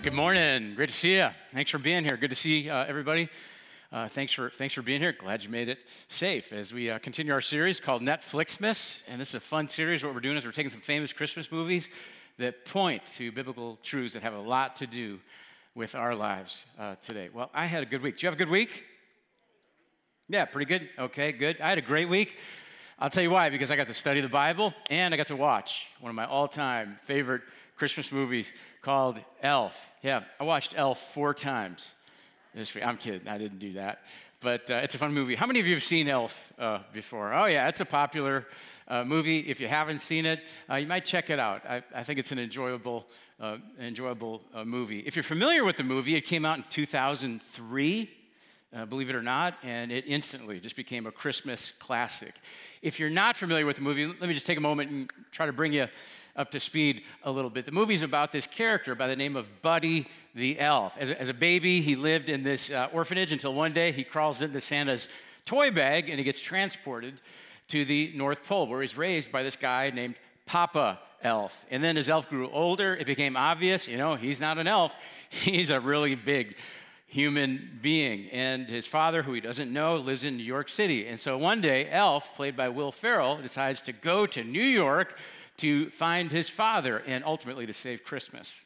right, 0.00 0.04
good 0.04 0.16
morning. 0.16 0.74
Great 0.74 0.88
to 0.88 0.94
see 0.94 1.16
you. 1.16 1.28
Thanks 1.52 1.70
for 1.70 1.76
being 1.76 2.04
here. 2.04 2.16
Good 2.16 2.30
to 2.30 2.36
see 2.36 2.70
uh, 2.70 2.86
everybody. 2.86 3.28
Uh, 3.92 4.08
thanks 4.08 4.32
for 4.32 4.48
thanks 4.48 4.72
for 4.72 4.80
being 4.80 4.98
here. 4.98 5.12
Glad 5.12 5.44
you 5.44 5.50
made 5.50 5.68
it 5.68 5.78
safe 6.08 6.54
as 6.54 6.72
we 6.72 6.88
uh, 6.88 6.98
continue 6.98 7.34
our 7.34 7.42
series 7.42 7.80
called 7.80 8.00
Netflixmas. 8.00 9.02
And 9.08 9.20
this 9.20 9.30
is 9.30 9.34
a 9.34 9.40
fun 9.40 9.68
series. 9.68 10.02
What 10.02 10.14
we're 10.14 10.20
doing 10.20 10.38
is 10.38 10.46
we're 10.46 10.52
taking 10.52 10.70
some 10.70 10.80
famous 10.80 11.12
Christmas 11.12 11.52
movies 11.52 11.90
that 12.38 12.64
point 12.64 13.04
to 13.16 13.30
biblical 13.30 13.78
truths 13.82 14.14
that 14.14 14.22
have 14.22 14.32
a 14.32 14.40
lot 14.40 14.76
to 14.76 14.86
do 14.86 15.18
with 15.74 15.94
our 15.94 16.14
lives 16.14 16.64
uh, 16.78 16.94
today. 17.02 17.28
Well, 17.30 17.50
I 17.52 17.66
had 17.66 17.82
a 17.82 17.86
good 17.86 18.00
week. 18.00 18.14
Did 18.14 18.22
you 18.22 18.26
have 18.28 18.34
a 18.34 18.38
good 18.38 18.48
week? 18.48 18.84
Yeah, 20.28 20.46
pretty 20.46 20.66
good. 20.66 20.88
Okay, 20.98 21.32
good. 21.32 21.60
I 21.60 21.68
had 21.68 21.78
a 21.78 21.82
great 21.82 22.08
week. 22.08 22.38
I'll 22.98 23.10
tell 23.10 23.22
you 23.22 23.30
why, 23.30 23.50
because 23.50 23.70
I 23.70 23.76
got 23.76 23.86
to 23.88 23.94
study 23.94 24.22
the 24.22 24.28
Bible 24.30 24.72
and 24.88 25.12
I 25.12 25.18
got 25.18 25.26
to 25.26 25.36
watch 25.36 25.88
one 26.00 26.08
of 26.08 26.16
my 26.16 26.24
all 26.24 26.48
time 26.48 26.98
favorite 27.02 27.42
Christmas 27.80 28.12
movies 28.12 28.52
called 28.82 29.18
Elf. 29.42 29.88
Yeah, 30.02 30.24
I 30.38 30.44
watched 30.44 30.74
Elf 30.76 31.00
four 31.14 31.32
times. 31.32 31.94
I'm 32.54 32.98
kidding, 32.98 33.26
I 33.26 33.38
didn't 33.38 33.58
do 33.58 33.72
that. 33.72 34.00
But 34.42 34.70
uh, 34.70 34.74
it's 34.84 34.94
a 34.94 34.98
fun 34.98 35.14
movie. 35.14 35.34
How 35.34 35.46
many 35.46 35.60
of 35.60 35.66
you 35.66 35.72
have 35.76 35.82
seen 35.82 36.06
Elf 36.06 36.52
uh, 36.58 36.80
before? 36.92 37.32
Oh, 37.32 37.46
yeah, 37.46 37.68
it's 37.68 37.80
a 37.80 37.86
popular 37.86 38.46
uh, 38.86 39.02
movie. 39.04 39.38
If 39.38 39.60
you 39.60 39.68
haven't 39.68 40.00
seen 40.00 40.26
it, 40.26 40.40
uh, 40.68 40.74
you 40.74 40.86
might 40.86 41.06
check 41.06 41.30
it 41.30 41.38
out. 41.38 41.64
I, 41.64 41.82
I 41.94 42.02
think 42.02 42.18
it's 42.18 42.32
an 42.32 42.38
enjoyable, 42.38 43.06
uh, 43.40 43.56
enjoyable 43.80 44.42
uh, 44.52 44.62
movie. 44.62 44.98
If 44.98 45.16
you're 45.16 45.22
familiar 45.22 45.64
with 45.64 45.78
the 45.78 45.84
movie, 45.84 46.16
it 46.16 46.26
came 46.26 46.44
out 46.44 46.58
in 46.58 46.64
2003. 46.68 48.10
Uh, 48.74 48.84
believe 48.86 49.10
it 49.10 49.16
or 49.16 49.22
not, 49.22 49.54
and 49.64 49.90
it 49.90 50.04
instantly 50.06 50.60
just 50.60 50.76
became 50.76 51.04
a 51.04 51.10
Christmas 51.10 51.72
classic. 51.80 52.34
If 52.82 53.00
you're 53.00 53.10
not 53.10 53.36
familiar 53.36 53.66
with 53.66 53.76
the 53.76 53.82
movie, 53.82 54.06
let 54.06 54.22
me 54.22 54.32
just 54.32 54.46
take 54.46 54.58
a 54.58 54.60
moment 54.60 54.90
and 54.90 55.10
try 55.32 55.46
to 55.46 55.52
bring 55.52 55.72
you 55.72 55.88
up 56.36 56.52
to 56.52 56.60
speed 56.60 57.02
a 57.24 57.30
little 57.32 57.50
bit. 57.50 57.66
The 57.66 57.72
movie's 57.72 58.04
about 58.04 58.30
this 58.30 58.46
character 58.46 58.94
by 58.94 59.08
the 59.08 59.16
name 59.16 59.34
of 59.34 59.46
Buddy 59.60 60.06
the 60.34 60.58
Elf. 60.60 60.96
As 60.98 61.10
a, 61.10 61.20
as 61.20 61.28
a 61.28 61.34
baby, 61.34 61.80
he 61.80 61.96
lived 61.96 62.28
in 62.28 62.44
this 62.44 62.70
uh, 62.70 62.88
orphanage 62.92 63.32
until 63.32 63.52
one 63.54 63.72
day 63.72 63.90
he 63.90 64.04
crawls 64.04 64.40
into 64.40 64.60
Santa's 64.60 65.08
toy 65.44 65.72
bag 65.72 66.08
and 66.08 66.18
he 66.18 66.24
gets 66.24 66.40
transported 66.40 67.20
to 67.68 67.84
the 67.84 68.12
North 68.14 68.44
Pole, 68.46 68.66
where 68.68 68.80
he's 68.80 68.96
raised 68.96 69.32
by 69.32 69.42
this 69.42 69.56
guy 69.56 69.90
named 69.90 70.14
Papa 70.46 71.00
Elf. 71.22 71.66
And 71.70 71.82
then 71.82 71.96
as 71.96 72.08
Elf 72.08 72.28
grew 72.28 72.48
older, 72.50 72.94
it 72.94 73.06
became 73.06 73.36
obvious, 73.36 73.86
you 73.88 73.98
know, 73.98 74.14
he's 74.14 74.40
not 74.40 74.58
an 74.58 74.66
elf, 74.66 74.94
he's 75.28 75.70
a 75.70 75.80
really 75.80 76.14
big 76.14 76.54
human 77.10 77.78
being. 77.82 78.30
And 78.30 78.68
his 78.68 78.86
father, 78.86 79.22
who 79.22 79.32
he 79.32 79.40
doesn't 79.40 79.72
know, 79.72 79.96
lives 79.96 80.24
in 80.24 80.36
New 80.36 80.44
York 80.44 80.68
City. 80.68 81.06
And 81.08 81.18
so 81.18 81.36
one 81.36 81.60
day, 81.60 81.88
Elf, 81.90 82.36
played 82.36 82.56
by 82.56 82.68
Will 82.68 82.92
Ferrell, 82.92 83.36
decides 83.36 83.82
to 83.82 83.92
go 83.92 84.26
to 84.26 84.44
New 84.44 84.62
York 84.62 85.18
to 85.58 85.90
find 85.90 86.30
his 86.30 86.48
father 86.48 87.02
and 87.06 87.24
ultimately 87.24 87.66
to 87.66 87.72
save 87.72 88.04
Christmas 88.04 88.62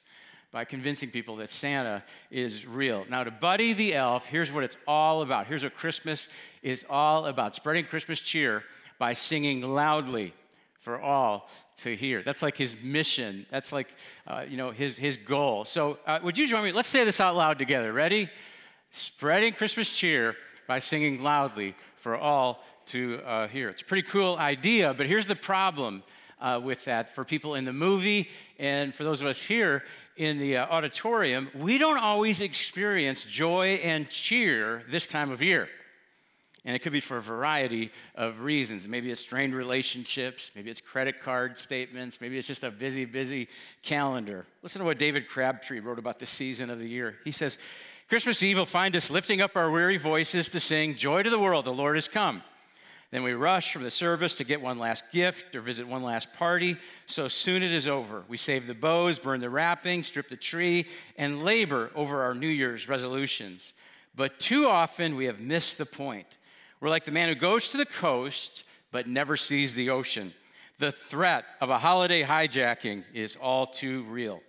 by 0.53 0.65
convincing 0.65 1.11
people 1.11 1.37
that 1.37 1.51
Santa 1.51 2.05
is 2.31 2.67
real. 2.67 3.07
Now, 3.09 3.25
to 3.25 3.31
Buddy 3.31 3.73
the 3.73 3.95
Elf, 3.95 4.27
here's 4.27 4.53
what 4.53 4.63
it's 4.63 4.77
all 4.87 5.23
about. 5.23 5.47
Here's 5.47 5.65
what 5.65 5.75
Christmas 5.75 6.29
is 6.63 6.85
all 6.89 7.27
about 7.27 7.57
spreading 7.57 7.87
Christmas 7.87 8.21
cheer 8.21 8.63
by 8.99 9.15
singing 9.15 9.63
loudly 9.63 10.35
for 10.79 11.01
all 11.01 11.49
to 11.79 11.97
hear. 11.97 12.23
That's 12.23 12.43
like 12.43 12.57
his 12.57 12.81
mission. 12.83 13.47
That's 13.51 13.73
like, 13.73 13.89
uh, 14.27 14.45
you 14.49 14.57
know, 14.57 14.71
his, 14.71 14.97
his 14.97 15.17
goal. 15.17 15.65
So, 15.65 15.99
uh, 16.07 16.21
would 16.23 16.39
you 16.39 16.47
join 16.47 16.65
me? 16.65 16.73
Let's 16.73 16.89
say 16.89 17.05
this 17.05 17.21
out 17.21 17.37
loud 17.37 17.59
together. 17.59 17.93
Ready? 17.93 18.29
Spreading 18.91 19.53
Christmas 19.53 19.91
cheer 19.91 20.37
by 20.69 20.79
singing 20.79 21.23
loudly 21.23 21.75
for 21.97 22.17
all 22.17 22.63
to 22.87 23.21
uh, 23.25 23.49
hear. 23.49 23.69
It's 23.69 23.83
a 23.83 23.85
pretty 23.85 24.07
cool 24.09 24.37
idea, 24.37 24.95
but 24.95 25.07
here's 25.07 25.27
the 25.27 25.37
problem 25.37 26.03
uh, 26.41 26.61
with 26.63 26.85
that 26.85 27.15
for 27.15 27.25
people 27.25 27.55
in 27.55 27.65
the 27.65 27.73
movie 27.73 28.29
and 28.59 28.95
for 28.95 29.05
those 29.05 29.21
of 29.21 29.27
us 29.27 29.41
here 29.41 29.83
in 30.17 30.39
the 30.39 30.59
uh, 30.59 30.67
auditorium. 30.67 31.49
We 31.55 31.79
don't 31.79 31.99
always 31.99 32.41
experience 32.41 33.25
joy 33.25 33.81
and 33.83 34.09
cheer 34.09 34.83
this 34.91 35.07
time 35.07 35.31
of 35.31 35.43
year. 35.43 35.69
And 36.65 36.75
it 36.75 36.79
could 36.79 36.93
be 36.93 37.01
for 37.01 37.19
a 37.19 37.23
variety 37.23 37.91
of 38.15 38.41
reasons. 38.41 38.89
Maybe 38.89 39.11
it's 39.11 39.21
strained 39.21 39.55
relationships, 39.55 40.51
maybe 40.55 40.71
it's 40.71 40.81
credit 40.81 41.21
card 41.21 41.59
statements, 41.59 42.21
maybe 42.21 42.39
it's 42.39 42.47
just 42.47 42.65
a 42.65 42.71
busy, 42.71 43.05
busy 43.05 43.49
calendar. 43.83 44.47
Listen 44.63 44.79
to 44.79 44.87
what 44.87 44.99
David 44.99 45.29
Crabtree 45.29 45.81
wrote 45.81 45.99
about 45.99 46.19
the 46.19 46.27
season 46.27 46.71
of 46.71 46.79
the 46.79 46.89
year. 46.89 47.17
He 47.25 47.33
says, 47.33 47.59
Christmas 48.09 48.43
Eve 48.43 48.59
will 48.59 48.67
find 48.67 48.97
us 48.97 49.11
lifting 49.11 49.41
up 49.41 49.57
our 49.57 49.71
weary 49.71 49.99
voices 49.99 50.49
to 50.51 50.61
sing, 50.61 50.95
Joy 50.95 51.23
to 51.23 51.31
the 51.31 51.39
world, 51.39 51.65
the 51.67 51.73
Lord 51.73 51.97
has 51.97 52.09
come. 52.09 52.43
Then 53.11 53.23
we 53.23 53.33
rush 53.35 53.73
from 53.73 53.85
the 53.85 53.91
service 53.91 54.35
to 54.37 54.45
get 54.45 54.61
one 54.61 54.79
last 54.79 55.05
gift 55.13 55.55
or 55.55 55.61
visit 55.61 55.87
one 55.87 56.03
last 56.03 56.33
party. 56.33 56.77
So 57.07 57.29
soon 57.29 57.63
it 57.63 57.71
is 57.71 57.87
over. 57.87 58.25
We 58.27 58.37
save 58.37 58.67
the 58.67 58.75
bows, 58.75 59.21
burn 59.21 59.39
the 59.39 59.51
wrapping, 59.51 60.03
strip 60.03 60.29
the 60.29 60.37
tree, 60.37 60.87
and 61.17 61.45
labor 61.45 61.93
over 61.95 62.23
our 62.23 62.35
New 62.35 62.49
Year's 62.49 62.89
resolutions. 62.89 63.73
But 64.17 64.41
too 64.41 64.67
often 64.67 65.15
we 65.15 65.27
have 65.27 65.41
missed 65.41 65.79
the 65.79 65.87
point. 65.87 66.27
We're 66.85 66.91
like 66.91 67.05
the 67.05 67.13
man 67.13 67.31
who 67.31 67.35
goes 67.35 67.71
to 67.71 67.79
the 67.79 67.87
coast 67.87 68.63
but 68.93 69.07
never 69.07 69.39
sees 69.39 69.73
the 69.73 69.89
ocean. 69.89 70.35
The 70.79 70.93
threat 70.93 71.47
of 71.63 71.71
a 71.71 71.79
holiday 71.79 72.23
hijacking 72.23 73.05
is 73.15 73.37
all 73.37 73.65
too 73.65 74.03
real. 74.03 74.43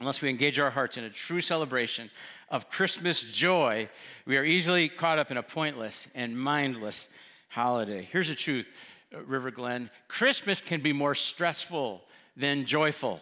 Unless 0.00 0.22
we 0.22 0.30
engage 0.30 0.58
our 0.58 0.70
hearts 0.70 0.96
in 0.96 1.04
a 1.04 1.10
true 1.10 1.42
celebration 1.42 2.08
of 2.48 2.70
Christmas 2.70 3.30
joy, 3.30 3.90
we 4.24 4.38
are 4.38 4.42
easily 4.42 4.88
caught 4.88 5.18
up 5.18 5.30
in 5.30 5.36
a 5.36 5.42
pointless 5.42 6.08
and 6.14 6.40
mindless 6.40 7.10
holiday. 7.50 8.08
Here's 8.10 8.28
the 8.28 8.34
truth, 8.34 8.66
River 9.26 9.50
Glen 9.50 9.90
Christmas 10.08 10.62
can 10.62 10.80
be 10.80 10.94
more 10.94 11.14
stressful 11.14 12.00
than 12.38 12.64
joyful 12.64 13.20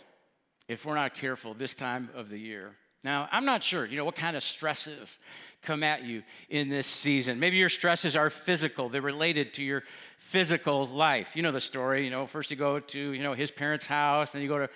if 0.69 0.87
we're 0.87 0.94
not 0.94 1.16
careful 1.16 1.54
this 1.54 1.75
time 1.75 2.09
of 2.15 2.28
the 2.28 2.38
year. 2.38 2.77
Now, 3.03 3.28
I'm 3.32 3.44
not 3.44 3.65
sure, 3.65 3.84
you 3.84 3.97
know, 3.97 4.04
what 4.04 4.16
kind 4.16 4.37
of 4.37 4.44
stresses 4.44 5.19
come 5.62 5.82
at 5.82 6.04
you 6.04 6.22
in 6.48 6.69
this 6.69 6.86
season. 6.86 7.38
Maybe 7.41 7.56
your 7.56 7.69
stresses 7.69 8.16
are 8.16 8.30
physical, 8.30 8.88
they're 8.88 9.02
related 9.02 9.54
to 9.54 9.62
your 9.62 9.82
physical 10.19 10.86
life. 10.86 11.36
You 11.36 11.42
know 11.42 11.52
the 11.52 11.60
story, 11.60 12.04
you 12.04 12.10
know, 12.10 12.26
first 12.26 12.50
you 12.50 12.56
go 12.56 12.80
to, 12.80 13.12
you 13.12 13.22
know, 13.22 13.32
his 13.32 13.50
parents' 13.50 13.86
house, 13.86 14.32
then 14.32 14.42
you 14.42 14.48
go 14.48 14.58
to 14.58 14.68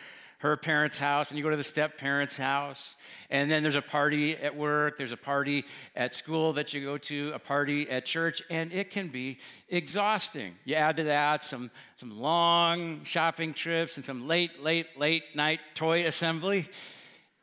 her 0.43 0.57
parents' 0.57 0.99
house, 0.99 1.31
and 1.31 1.39
you 1.39 1.45
go 1.45 1.51
to 1.51 1.57
the 1.57 1.63
step 1.63 1.97
parents' 1.97 2.37
house, 2.37 2.97
and 3.31 3.49
then 3.49 3.63
there's 3.63 3.77
a 3.77 3.83
party 3.83 4.37
at 4.37 4.57
work, 4.57 4.99
there's 4.99 5.13
a 5.13 5.17
party 5.17 5.65
at 5.95 6.15
school 6.15 6.53
that 6.55 6.75
you 6.75 6.83
go 6.83 6.99
to, 6.99 7.31
a 7.33 7.39
party 7.39 7.89
at 7.89 8.05
church, 8.05 8.43
and 8.51 8.73
it 8.73 8.91
can 8.91 9.07
be 9.07 9.39
exhausting. 9.69 10.57
You 10.65 10.75
add 10.75 10.97
to 10.97 11.05
that 11.05 11.45
some, 11.45 11.71
some 11.95 12.21
long 12.21 13.05
shopping 13.05 13.55
trips 13.55 13.95
and 13.95 14.05
some 14.05 14.27
late, 14.27 14.61
late, 14.61 14.99
late 14.99 15.23
night 15.37 15.61
toy 15.77 16.07
assembly, 16.07 16.69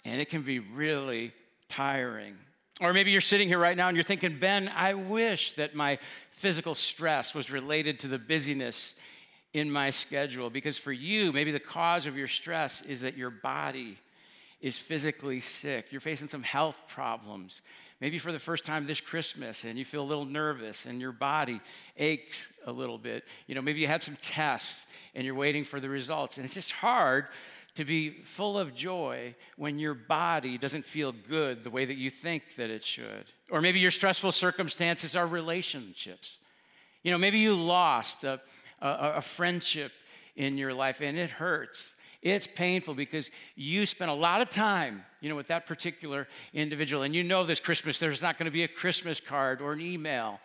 and 0.03 0.19
it 0.19 0.28
can 0.28 0.41
be 0.41 0.59
really 0.59 1.31
tiring. 1.69 2.35
Or 2.81 2.94
maybe 2.94 3.12
you're 3.12 3.19
sitting 3.19 3.50
here 3.50 3.59
right 3.59 3.75
now 3.75 3.90
and 3.90 3.97
you're 3.97 4.03
thinking, 4.06 4.40
Ben, 4.40 4.72
I 4.73 4.94
wish 4.94 5.53
that 5.53 5.75
my 5.75 6.00
physical 6.31 6.73
stress 6.73 7.35
was 7.35 7.51
related 7.51 8.00
to 8.00 8.07
the 8.07 8.17
busyness 8.17 8.94
in 9.53 9.69
my 9.69 9.90
schedule 9.90 10.50
because 10.50 10.78
for 10.78 10.94
you, 10.94 11.34
maybe 11.34 11.51
the 11.51 11.59
cause 11.59 12.07
of 12.07 12.17
your 12.17 12.28
stress 12.28 12.81
is 12.84 13.01
that 13.01 13.17
your 13.17 13.31
body 13.31 13.97
is 14.62 14.78
physically 14.78 15.41
sick. 15.41 15.88
You're 15.91 16.00
facing 16.00 16.29
some 16.29 16.44
health 16.44 16.81
problems. 16.88 17.62
Maybe 18.00 18.17
for 18.17 18.31
the 18.31 18.40
first 18.40 18.63
time 18.63 18.88
this 18.88 19.01
Christmas 19.01 19.66
and 19.66 19.78
you 19.78 19.84
feel 19.84 20.03
a 20.03 20.06
little 20.07 20.23
nervous 20.23 20.85
and 20.85 21.01
your 21.01 21.11
body 21.11 21.59
aches 21.97 22.51
a 22.66 22.72
little 22.72 22.97
bit. 22.97 23.25
You 23.47 23.56
know, 23.56 23.61
maybe 23.61 23.81
you 23.81 23.88
had 23.88 24.03
some 24.03 24.17
tests 24.22 24.85
and 25.16 25.25
you're 25.25 25.35
waiting 25.35 25.66
for 25.66 25.81
the 25.81 25.90
results. 25.90 26.38
And 26.38 26.46
it's 26.46 26.53
just 26.53 26.72
hard 26.72 27.25
to 27.75 27.85
be 27.85 28.09
full 28.24 28.57
of 28.57 28.74
joy 28.74 29.35
when 29.57 29.80
your 29.80 29.94
body 29.94 30.57
doesn't 30.57 30.85
feel 30.85 31.12
good 31.12 31.63
the 31.63 31.69
way 31.69 31.85
that 31.85 31.97
you 31.97 32.09
think 32.09 32.56
that 32.56 32.69
it 32.69 32.84
should. 32.84 33.25
Or 33.50 33.62
maybe 33.62 33.80
your 33.80 33.91
stressful 33.91 34.31
circumstances 34.31 35.16
are 35.16 35.28
relationships. 35.28 36.38
You 37.03 37.12
know, 37.12 37.18
maybe 37.18 37.40
you 37.40 37.56
lost 37.56 38.24
a, 38.24 38.41
a, 38.81 39.13
a 39.16 39.22
friendship 39.22 39.91
in 40.35 40.58
your 40.58 40.74
life 40.74 41.02
and 41.02 41.18
it 41.18 41.29
hurts. 41.29 41.96
It's 42.22 42.47
painful 42.47 42.96
because 42.96 43.31
you 43.56 43.85
spent 43.85 44.12
a 44.12 44.13
lot 44.13 44.41
of 44.41 44.50
time, 44.50 45.06
you 45.22 45.29
know, 45.29 45.35
with 45.35 45.47
that 45.47 45.66
particular 45.66 46.28
individual. 46.53 47.03
And 47.03 47.16
you 47.16 47.23
know 47.23 47.46
this 47.46 47.61
Christmas, 47.61 47.97
there's 47.97 48.22
not 48.22 48.38
going 48.38 48.46
to 48.46 48.52
be 48.52 48.64
a 48.64 48.67
Christmas 48.67 49.22
card 49.22 49.61
or 49.61 49.72
an 49.72 49.79
email 49.79 50.40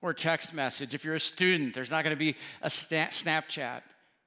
or 0.00 0.14
text 0.14 0.54
message. 0.54 0.94
If 0.94 1.04
you're 1.04 1.14
a 1.14 1.20
student, 1.20 1.74
there's 1.74 1.90
not 1.90 2.02
going 2.02 2.16
to 2.16 2.18
be 2.18 2.34
a 2.62 2.68
Snapchat. 2.68 3.82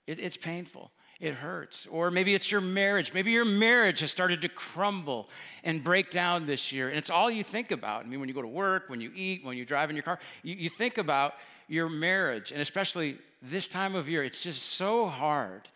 It, 0.06 0.20
it's 0.20 0.38
painful. 0.38 0.92
It 1.20 1.34
hurts. 1.34 1.86
Or 1.92 2.12
maybe 2.12 2.34
it's 2.34 2.50
your 2.50 2.62
marriage. 2.62 3.14
Maybe 3.14 3.32
your 3.32 3.46
marriage 3.46 4.00
has 4.00 4.12
started 4.12 4.42
to 4.42 4.50
crumble 4.50 5.30
and 5.64 5.84
break 5.84 6.12
down 6.12 6.46
this 6.46 6.72
year. 6.72 6.88
And 6.88 6.98
it's 6.98 7.10
all 7.10 7.30
you 7.30 7.44
think 7.44 7.72
about. 7.72 8.06
I 8.06 8.08
mean, 8.08 8.22
when 8.22 8.30
you 8.30 8.36
go 8.36 8.42
to 8.42 8.48
work, 8.48 8.86
when 8.88 9.02
you 9.02 9.12
eat, 9.14 9.44
when 9.44 9.58
you 9.58 9.66
drive 9.66 9.90
in 9.90 9.96
your 9.96 10.04
car, 10.04 10.20
you, 10.44 10.56
you 10.56 10.70
think 10.70 10.98
about 10.98 11.34
your 11.68 11.90
marriage. 11.90 12.52
And 12.54 12.62
especially 12.62 13.18
this 13.42 13.68
time 13.68 13.96
of 13.96 14.08
year, 14.08 14.24
it's 14.24 14.42
just 14.42 14.64
so 14.64 15.08
hard 15.08 15.68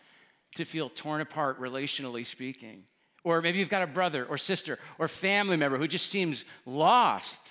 to 0.56 0.64
feel 0.64 0.88
torn 0.90 1.20
apart 1.20 1.60
relationally 1.60 2.26
speaking. 2.26 2.84
Or 3.26 3.42
maybe 3.42 3.60
you've 3.60 3.70
got 3.70 3.84
a 3.84 3.88
brother 3.88 4.26
or 4.26 4.38
sister 4.38 4.80
or 4.98 5.08
family 5.08 5.58
member 5.58 5.78
who 5.78 5.88
just 5.88 6.10
seems 6.10 6.46
lost 6.66 7.42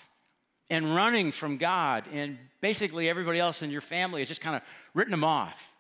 and 0.71 0.95
running 0.95 1.33
from 1.33 1.59
God, 1.59 2.05
and 2.13 2.39
basically 2.61 3.09
everybody 3.09 3.39
else 3.39 3.63
in 3.63 3.71
your 3.71 3.81
family 3.83 4.23
has 4.23 4.29
just 4.29 4.41
kind 4.41 4.57
of 4.57 4.63
written 4.95 5.11
them 5.11 5.25
off. 5.25 5.72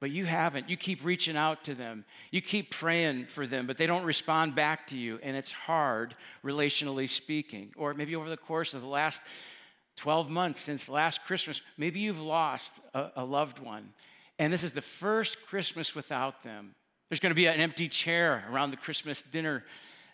But 0.00 0.10
you 0.10 0.24
haven't. 0.24 0.68
You 0.68 0.76
keep 0.76 1.04
reaching 1.04 1.36
out 1.36 1.64
to 1.64 1.74
them, 1.74 2.04
you 2.30 2.40
keep 2.40 2.70
praying 2.70 3.26
for 3.26 3.46
them, 3.46 3.66
but 3.66 3.78
they 3.78 3.86
don't 3.86 4.04
respond 4.04 4.54
back 4.54 4.86
to 4.88 4.98
you, 4.98 5.18
and 5.22 5.36
it's 5.36 5.52
hard, 5.52 6.14
relationally 6.44 7.08
speaking. 7.08 7.72
Or 7.76 7.94
maybe 7.94 8.14
over 8.14 8.28
the 8.28 8.36
course 8.36 8.74
of 8.74 8.80
the 8.80 8.88
last 8.88 9.22
12 9.96 10.30
months 10.30 10.60
since 10.60 10.88
last 10.88 11.24
Christmas, 11.24 11.60
maybe 11.76 12.00
you've 12.00 12.22
lost 12.22 12.74
a, 12.94 13.10
a 13.16 13.24
loved 13.24 13.58
one, 13.58 13.92
and 14.38 14.52
this 14.52 14.62
is 14.62 14.72
the 14.72 14.82
first 14.82 15.44
Christmas 15.46 15.94
without 15.94 16.42
them. 16.42 16.74
There's 17.08 17.20
going 17.20 17.30
to 17.30 17.34
be 17.34 17.46
an 17.46 17.60
empty 17.60 17.88
chair 17.88 18.44
around 18.50 18.70
the 18.70 18.76
Christmas 18.76 19.22
dinner 19.22 19.64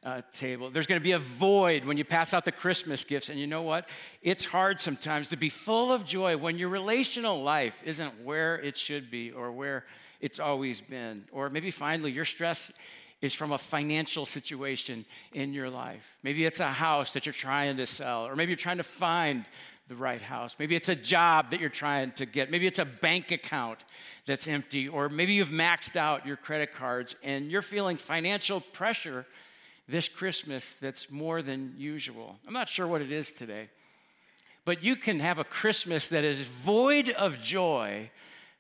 uh, 0.04 0.20
table. 0.32 0.70
There's 0.70 0.86
going 0.86 1.00
to 1.00 1.04
be 1.04 1.12
a 1.12 1.18
void 1.18 1.84
when 1.84 1.96
you 1.96 2.04
pass 2.04 2.34
out 2.34 2.44
the 2.44 2.52
Christmas 2.52 3.04
gifts. 3.04 3.30
And 3.30 3.38
you 3.38 3.46
know 3.46 3.62
what? 3.62 3.88
It's 4.22 4.44
hard 4.44 4.80
sometimes 4.80 5.28
to 5.28 5.36
be 5.36 5.48
full 5.48 5.92
of 5.92 6.04
joy 6.04 6.36
when 6.36 6.58
your 6.58 6.68
relational 6.68 7.42
life 7.42 7.76
isn't 7.84 8.22
where 8.22 8.56
it 8.56 8.76
should 8.76 9.10
be 9.10 9.30
or 9.30 9.50
where 9.50 9.84
it's 10.20 10.38
always 10.38 10.80
been. 10.80 11.24
Or 11.32 11.48
maybe 11.48 11.70
finally, 11.70 12.12
your 12.12 12.26
stress 12.26 12.70
is 13.22 13.32
from 13.32 13.52
a 13.52 13.58
financial 13.58 14.26
situation 14.26 15.06
in 15.32 15.54
your 15.54 15.70
life. 15.70 16.16
Maybe 16.22 16.44
it's 16.44 16.60
a 16.60 16.70
house 16.70 17.14
that 17.14 17.24
you're 17.24 17.32
trying 17.32 17.78
to 17.78 17.86
sell, 17.86 18.26
or 18.26 18.36
maybe 18.36 18.50
you're 18.50 18.56
trying 18.56 18.76
to 18.76 18.82
find 18.82 19.46
the 19.88 19.94
right 19.94 20.20
house. 20.20 20.56
Maybe 20.58 20.74
it's 20.76 20.88
a 20.88 20.94
job 20.94 21.50
that 21.50 21.60
you're 21.60 21.70
trying 21.70 22.12
to 22.12 22.26
get. 22.26 22.50
Maybe 22.50 22.66
it's 22.66 22.78
a 22.78 22.84
bank 22.84 23.30
account 23.30 23.84
that's 24.26 24.48
empty, 24.48 24.88
or 24.88 25.08
maybe 25.08 25.32
you've 25.32 25.48
maxed 25.48 25.96
out 25.96 26.26
your 26.26 26.36
credit 26.36 26.72
cards 26.72 27.16
and 27.22 27.50
you're 27.50 27.62
feeling 27.62 27.96
financial 27.96 28.60
pressure 28.60 29.26
this 29.88 30.08
Christmas 30.08 30.72
that's 30.74 31.10
more 31.10 31.42
than 31.42 31.74
usual. 31.76 32.38
I'm 32.46 32.54
not 32.54 32.68
sure 32.68 32.86
what 32.86 33.02
it 33.02 33.12
is 33.12 33.32
today, 33.32 33.68
but 34.64 34.82
you 34.82 34.96
can 34.96 35.20
have 35.20 35.38
a 35.38 35.44
Christmas 35.44 36.08
that 36.08 36.24
is 36.24 36.40
void 36.40 37.10
of 37.10 37.40
joy 37.40 38.10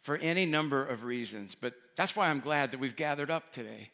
for 0.00 0.16
any 0.18 0.44
number 0.44 0.84
of 0.84 1.04
reasons. 1.04 1.54
But 1.54 1.74
that's 1.96 2.14
why 2.14 2.28
I'm 2.28 2.40
glad 2.40 2.72
that 2.72 2.80
we've 2.80 2.96
gathered 2.96 3.30
up 3.30 3.52
today 3.52 3.90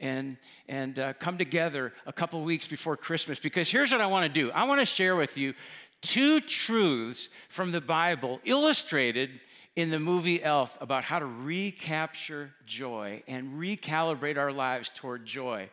and, 0.00 0.38
and 0.68 0.98
uh, 0.98 1.12
come 1.14 1.36
together 1.36 1.92
a 2.06 2.12
couple 2.12 2.42
weeks 2.42 2.66
before 2.66 2.96
Christmas 2.96 3.38
because 3.38 3.68
here's 3.68 3.92
what 3.92 4.00
I 4.00 4.06
want 4.06 4.26
to 4.26 4.32
do 4.32 4.50
I 4.52 4.64
want 4.64 4.80
to 4.80 4.86
share 4.86 5.14
with 5.14 5.36
you 5.36 5.54
two 6.00 6.40
truths 6.40 7.28
from 7.50 7.72
the 7.72 7.80
Bible 7.80 8.40
illustrated 8.44 9.30
in 9.76 9.90
the 9.90 10.00
movie 10.00 10.42
Elf 10.42 10.76
about 10.80 11.04
how 11.04 11.18
to 11.18 11.26
recapture 11.26 12.52
joy 12.64 13.22
and 13.28 13.60
recalibrate 13.60 14.38
our 14.38 14.52
lives 14.52 14.90
toward 14.94 15.26
joy 15.26 15.68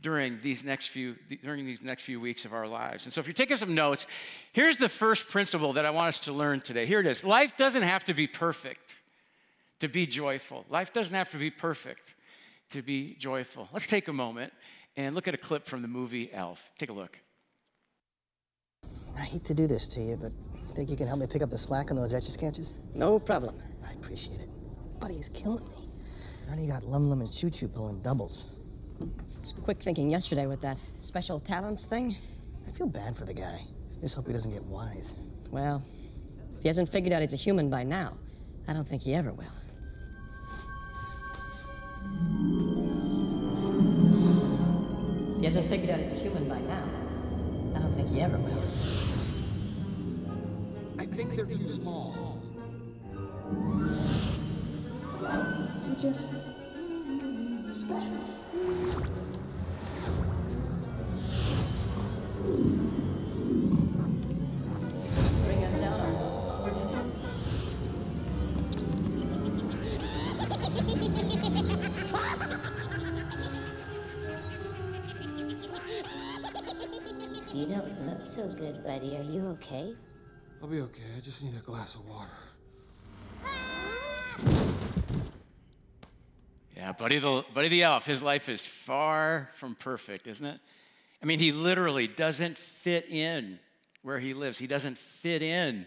during 0.00 0.38
these 0.40 0.64
next 0.64 0.88
few 0.88 1.16
during 1.42 1.66
these 1.66 1.82
next 1.82 2.02
few 2.02 2.20
weeks 2.20 2.44
of 2.44 2.52
our 2.52 2.66
lives. 2.66 3.04
And 3.04 3.12
so 3.12 3.20
if 3.20 3.26
you're 3.26 3.34
taking 3.34 3.56
some 3.56 3.74
notes, 3.74 4.06
here's 4.52 4.76
the 4.76 4.88
first 4.88 5.28
principle 5.28 5.72
that 5.74 5.84
I 5.84 5.90
want 5.90 6.08
us 6.08 6.20
to 6.20 6.32
learn 6.32 6.60
today. 6.60 6.86
Here 6.86 7.00
it 7.00 7.06
is. 7.06 7.24
Life 7.24 7.56
doesn't 7.56 7.82
have 7.82 8.04
to 8.06 8.14
be 8.14 8.26
perfect 8.26 8.98
to 9.80 9.88
be 9.88 10.06
joyful. 10.06 10.64
Life 10.68 10.92
doesn't 10.92 11.14
have 11.14 11.30
to 11.30 11.38
be 11.38 11.50
perfect 11.50 12.14
to 12.70 12.82
be 12.82 13.14
joyful. 13.18 13.68
Let's 13.72 13.86
take 13.86 14.08
a 14.08 14.12
moment 14.12 14.52
and 14.96 15.14
look 15.14 15.28
at 15.28 15.34
a 15.34 15.38
clip 15.38 15.66
from 15.66 15.82
the 15.82 15.88
movie 15.88 16.32
Elf. 16.32 16.70
Take 16.78 16.90
a 16.90 16.94
look. 16.94 17.18
I 19.16 19.22
hate 19.22 19.44
to 19.46 19.54
do 19.54 19.66
this 19.66 19.86
to 19.88 20.00
you, 20.00 20.16
but 20.16 20.32
think 20.80 20.88
you 20.88 20.96
can 20.96 21.06
help 21.06 21.20
me 21.20 21.26
pick 21.26 21.42
up 21.42 21.50
the 21.50 21.58
slack 21.58 21.90
on 21.90 21.96
those 21.98 22.14
etch 22.14 22.24
sketches? 22.24 22.80
No 22.94 23.18
problem. 23.18 23.54
I 23.86 23.92
appreciate 23.92 24.40
it. 24.40 24.48
Buddy 24.98 25.16
is 25.16 25.28
killing 25.28 25.68
me. 25.68 25.90
Ernie 26.50 26.66
got 26.66 26.84
Lum 26.84 27.10
Lum 27.10 27.20
and 27.20 27.30
Choo 27.30 27.50
Choo 27.50 27.68
pulling 27.68 28.00
doubles. 28.00 28.48
It's 29.40 29.54
quick 29.64 29.80
thinking 29.82 30.10
yesterday 30.10 30.46
with 30.46 30.60
that 30.60 30.76
special 30.98 31.40
talents 31.40 31.86
thing. 31.86 32.14
I 32.68 32.72
feel 32.72 32.86
bad 32.86 33.16
for 33.16 33.24
the 33.24 33.32
guy. 33.32 33.64
Just 34.02 34.14
hope 34.14 34.26
he 34.26 34.32
doesn't 34.34 34.50
get 34.50 34.62
wise. 34.64 35.16
Well, 35.50 35.82
if 36.56 36.62
he 36.62 36.68
hasn't 36.68 36.90
figured 36.90 37.14
out 37.14 37.22
he's 37.22 37.32
a 37.32 37.36
human 37.36 37.70
by 37.70 37.82
now, 37.82 38.18
I 38.68 38.74
don't 38.74 38.86
think 38.86 39.02
he 39.02 39.14
ever 39.14 39.32
will. 39.32 39.46
If 45.34 45.38
he 45.38 45.44
hasn't 45.46 45.68
figured 45.68 45.90
out 45.90 46.00
he's 46.00 46.12
a 46.12 46.16
human 46.16 46.46
by 46.46 46.60
now, 46.60 46.84
I 47.74 47.78
don't 47.80 47.94
think 47.94 48.10
he 48.10 48.20
ever 48.20 48.36
will. 48.36 48.62
I 50.98 51.06
think 51.06 51.34
they're 51.34 51.46
too 51.46 51.66
small. 51.66 52.42
You're 55.86 55.96
just 55.98 56.30
special. 57.72 59.29
Good, 78.60 78.84
buddy. 78.84 79.16
Are 79.16 79.22
you 79.22 79.46
okay? 79.52 79.94
I'll 80.60 80.68
be 80.68 80.80
okay. 80.82 81.02
I 81.16 81.20
just 81.20 81.42
need 81.42 81.56
a 81.56 81.62
glass 81.62 81.94
of 81.94 82.06
water. 82.06 82.28
Yeah, 86.76 86.92
Buddy 86.92 87.18
the, 87.18 87.42
Buddy 87.54 87.68
the 87.68 87.82
Elf, 87.84 88.04
his 88.04 88.22
life 88.22 88.50
is 88.50 88.60
far 88.60 89.48
from 89.54 89.74
perfect, 89.74 90.26
isn't 90.26 90.46
it? 90.46 90.60
I 91.22 91.26
mean, 91.26 91.38
he 91.38 91.52
literally 91.52 92.06
doesn't 92.06 92.58
fit 92.58 93.08
in 93.08 93.58
where 94.02 94.18
he 94.18 94.34
lives. 94.34 94.58
He 94.58 94.66
doesn't 94.66 94.98
fit 94.98 95.40
in 95.40 95.86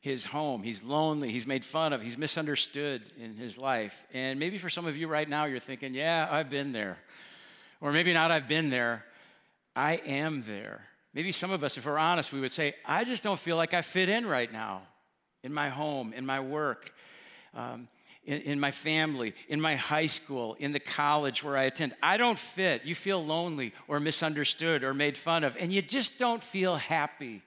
his 0.00 0.26
home. 0.26 0.62
He's 0.62 0.82
lonely. 0.82 1.30
He's 1.30 1.46
made 1.46 1.64
fun 1.64 1.94
of. 1.94 2.02
He's 2.02 2.18
misunderstood 2.18 3.02
in 3.18 3.36
his 3.36 3.56
life. 3.56 4.06
And 4.12 4.38
maybe 4.38 4.58
for 4.58 4.68
some 4.68 4.84
of 4.84 4.98
you 4.98 5.08
right 5.08 5.28
now, 5.28 5.46
you're 5.46 5.60
thinking, 5.60 5.94
yeah, 5.94 6.28
I've 6.30 6.50
been 6.50 6.72
there. 6.72 6.98
Or 7.80 7.90
maybe 7.90 8.12
not, 8.12 8.30
I've 8.30 8.48
been 8.48 8.68
there. 8.68 9.02
I 9.74 9.94
am 9.94 10.42
there. 10.42 10.86
Maybe 11.14 11.32
some 11.32 11.50
of 11.50 11.62
us, 11.62 11.76
if 11.76 11.86
we're 11.86 11.98
honest, 11.98 12.32
we 12.32 12.40
would 12.40 12.52
say, 12.52 12.74
I 12.86 13.04
just 13.04 13.22
don't 13.22 13.38
feel 13.38 13.56
like 13.56 13.74
I 13.74 13.82
fit 13.82 14.08
in 14.08 14.26
right 14.26 14.50
now 14.50 14.82
in 15.42 15.52
my 15.52 15.68
home, 15.68 16.12
in 16.12 16.24
my 16.24 16.40
work. 16.40 16.92
Um, 17.54 17.88
in, 18.24 18.40
in, 18.42 18.60
my 18.60 18.70
family, 18.70 19.34
in 19.48 19.60
my 19.60 19.74
high 19.74 20.06
school, 20.06 20.54
in 20.60 20.70
the 20.70 20.78
college 20.78 21.42
where 21.42 21.56
I 21.56 21.64
attend. 21.64 21.94
I 22.00 22.16
don't 22.16 22.38
fit. 22.38 22.84
You 22.84 22.94
feel 22.94 23.24
lonely 23.24 23.72
or 23.88 23.98
misunderstood 23.98 24.84
or 24.84 24.94
made 24.94 25.18
fun 25.18 25.42
of, 25.42 25.56
and 25.58 25.72
you 25.72 25.82
just 25.82 26.20
don't 26.20 26.40
feel 26.40 26.76
happy 26.76 27.42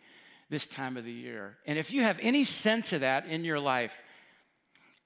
this 0.50 0.66
time 0.66 0.98
of 0.98 1.06
the 1.06 1.12
year. 1.12 1.58
And 1.66 1.80
if 1.80 1.94
you 1.94 2.02
have 2.02 2.20
any 2.22 2.44
sense 2.44 2.92
of 2.92 3.00
that 3.02 3.26
in 3.26 3.46
your 3.46 3.60
life, 3.60 4.04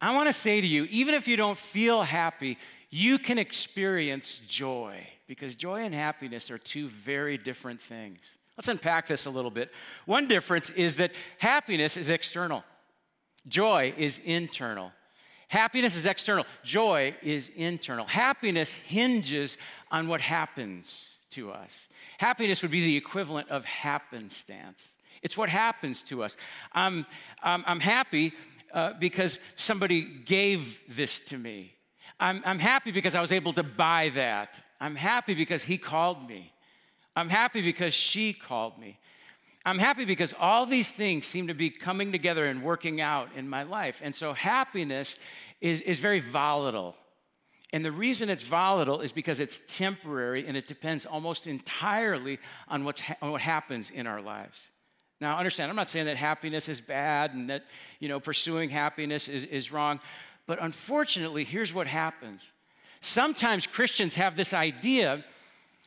I 0.01 0.15
want 0.15 0.27
to 0.27 0.33
say 0.33 0.59
to 0.59 0.67
you, 0.67 0.85
even 0.85 1.13
if 1.13 1.27
you 1.27 1.38
don't 1.38 1.57
feel 1.57 2.01
happy, 2.01 2.57
you 2.89 3.19
can 3.19 3.38
experience 3.38 4.39
joy 4.39 5.06
because 5.27 5.56
joy 5.56 5.83
and 5.83 5.94
happiness 5.94 6.50
are 6.50 6.57
two 6.57 6.88
very 6.88 7.38
different 7.38 7.79
things. 7.79 8.38
Let's 8.59 8.68
unpack 8.68 9.07
this 9.07 9.25
a 9.25 9.30
little 9.30 9.51
bit. 9.51 9.71
One 10.06 10.28
difference 10.28 10.69
is 10.71 10.97
that 10.97 11.13
happiness 11.37 11.95
is 11.95 12.09
external, 12.09 12.66
joy 13.47 13.94
is 13.97 14.19
internal. 14.25 14.92
Happiness 15.47 15.95
is 15.95 16.06
external, 16.06 16.45
joy 16.61 17.16
is 17.23 17.49
internal. 17.56 18.06
Happiness 18.06 18.73
hinges 18.73 19.57
on 19.89 20.09
what 20.09 20.19
happens 20.19 21.16
to 21.30 21.51
us. 21.51 21.87
Happiness 22.18 22.61
would 22.61 22.69
be 22.69 22.83
the 22.83 22.97
equivalent 22.97 23.47
of 23.47 23.63
happenstance. 23.63 24.97
It's 25.21 25.37
what 25.37 25.47
happens 25.47 26.04
to 26.04 26.21
us. 26.21 26.35
I'm, 26.73 27.06
I'm, 27.42 27.63
I'm 27.66 27.80
happy 27.80 28.33
uh, 28.73 28.92
because 28.99 29.39
somebody 29.56 30.01
gave 30.01 30.81
this 30.94 31.21
to 31.21 31.37
me. 31.37 31.75
I'm, 32.19 32.42
I'm 32.45 32.59
happy 32.59 32.92
because 32.92 33.16
I 33.16 33.21
was 33.21 33.31
able 33.31 33.54
to 33.54 33.63
buy 33.63 34.09
that. 34.16 34.61
I'm 34.81 34.97
happy 34.97 35.33
because 35.33 35.63
he 35.63 35.78
called 35.78 36.28
me. 36.28 36.51
I'm 37.16 37.30
happy 37.30 37.61
because 37.61 37.94
she 37.94 38.33
called 38.33 38.78
me. 38.78 38.99
I'm 39.66 39.80
happy 39.80 40.06
because 40.06 40.33
all 40.39 40.66
these 40.66 40.89
things 40.89 41.25
seem 41.25 41.47
to 41.47 41.54
be 41.54 41.69
coming 41.69 42.11
together 42.11 42.45
and 42.45 42.63
working 42.63 43.01
out 43.01 43.30
in 43.35 43.49
my 43.49 43.63
life. 43.63 44.01
And 44.04 44.16
so 44.16 44.33
happiness 44.33 45.18
is, 45.61 45.81
is 45.81 45.99
very 45.99 46.19
volatile. 46.19 46.95
And 47.71 47.85
the 47.85 47.92
reason 47.92 48.30
it's 48.30 48.44
volatile 48.44 49.01
is 49.01 49.11
because 49.11 49.39
it's 49.39 49.61
temporary 49.68 50.47
and 50.47 50.57
it 50.57 50.68
depends 50.68 51.06
almost 51.06 51.45
entirely 51.45 52.39
on, 52.68 52.83
what's 52.83 53.01
ha- 53.01 53.16
on 53.21 53.31
what 53.31 53.42
happens 53.42 53.92
in 53.92 54.07
our 54.07 54.21
lives. 54.21 54.69
Now, 55.21 55.37
understand, 55.37 55.69
I'm 55.69 55.75
not 55.75 55.89
saying 55.89 56.06
that 56.06 56.18
happiness 56.18 56.69
is 56.69 56.80
bad 56.80 57.33
and 57.33 57.49
that, 57.49 57.66
you 57.99 58.07
know, 58.07 58.19
pursuing 58.19 58.69
happiness 58.69 59.28
is, 59.28 59.44
is 59.44 59.71
wrong. 59.71 59.99
But 60.47 60.59
unfortunately, 60.61 61.44
here's 61.44 61.73
what 61.73 61.85
happens. 61.85 62.54
Sometimes 63.01 63.68
Christians 63.68 64.16
have 64.16 64.35
this 64.35 64.54
idea 64.54 65.23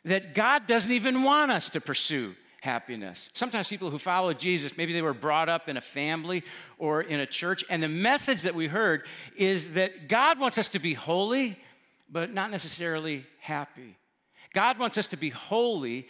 that 0.05 0.35
God 0.35 0.67
doesn't 0.67 0.93
even 0.93 1.23
want 1.23 1.51
us 1.51 1.71
to 1.71 1.81
pursue 1.81 2.35
happiness. 2.61 3.29
Sometimes 3.35 3.69
people 3.69 3.91
who 3.91 3.99
follow 3.99 4.33
Jesus, 4.33 4.77
maybe 4.77 4.93
they 4.93 5.03
were 5.03 5.15
brought 5.15 5.49
up 5.49 5.69
in 5.69 5.77
a 5.77 5.81
family 5.81 6.45
or 6.79 7.03
in 7.03 7.19
a 7.19 7.27
church, 7.27 7.65
and 7.69 7.83
the 7.83 7.89
message 7.89 8.43
that 8.43 8.55
we 8.55 8.69
heard 8.69 9.05
is 9.37 9.75
that 9.75 10.09
God 10.09 10.39
wants 10.39 10.59
us 10.59 10.69
to 10.71 10.79
be 10.79 10.95
holy, 10.95 11.59
but 12.09 12.33
not 12.33 12.51
necessarily 12.51 13.25
happy. 13.41 13.97
God 14.55 14.79
wants 14.79 14.97
us 14.97 15.09
to 15.09 15.17
be 15.17 15.31
holy, 15.31 16.07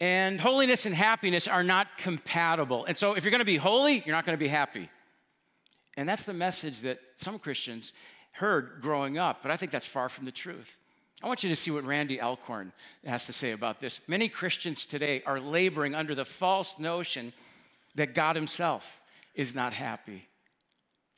and 0.00 0.40
holiness 0.40 0.86
and 0.86 0.94
happiness 0.94 1.48
are 1.48 1.64
not 1.64 1.98
compatible. 1.98 2.84
And 2.84 2.96
so 2.96 3.14
if 3.14 3.24
you're 3.24 3.32
gonna 3.32 3.44
be 3.44 3.56
holy, 3.56 4.02
you're 4.06 4.14
not 4.14 4.26
gonna 4.26 4.36
be 4.36 4.48
happy. 4.48 4.88
And 5.96 6.08
that's 6.08 6.24
the 6.24 6.34
message 6.34 6.82
that 6.82 7.00
some 7.16 7.38
Christians 7.38 7.92
heard 8.32 8.78
growing 8.80 9.18
up, 9.18 9.42
but 9.42 9.50
I 9.50 9.56
think 9.56 9.72
that's 9.72 9.86
far 9.86 10.08
from 10.08 10.24
the 10.24 10.32
truth. 10.32 10.78
I 11.22 11.28
want 11.28 11.42
you 11.42 11.48
to 11.48 11.56
see 11.56 11.70
what 11.70 11.84
Randy 11.84 12.20
Alcorn 12.20 12.72
has 13.04 13.26
to 13.26 13.32
say 13.32 13.52
about 13.52 13.80
this. 13.80 14.00
Many 14.06 14.28
Christians 14.28 14.84
today 14.84 15.22
are 15.24 15.40
laboring 15.40 15.94
under 15.94 16.14
the 16.14 16.24
false 16.24 16.78
notion 16.78 17.32
that 17.94 18.14
God 18.14 18.36
Himself 18.36 19.00
is 19.34 19.54
not 19.54 19.72
happy. 19.72 20.28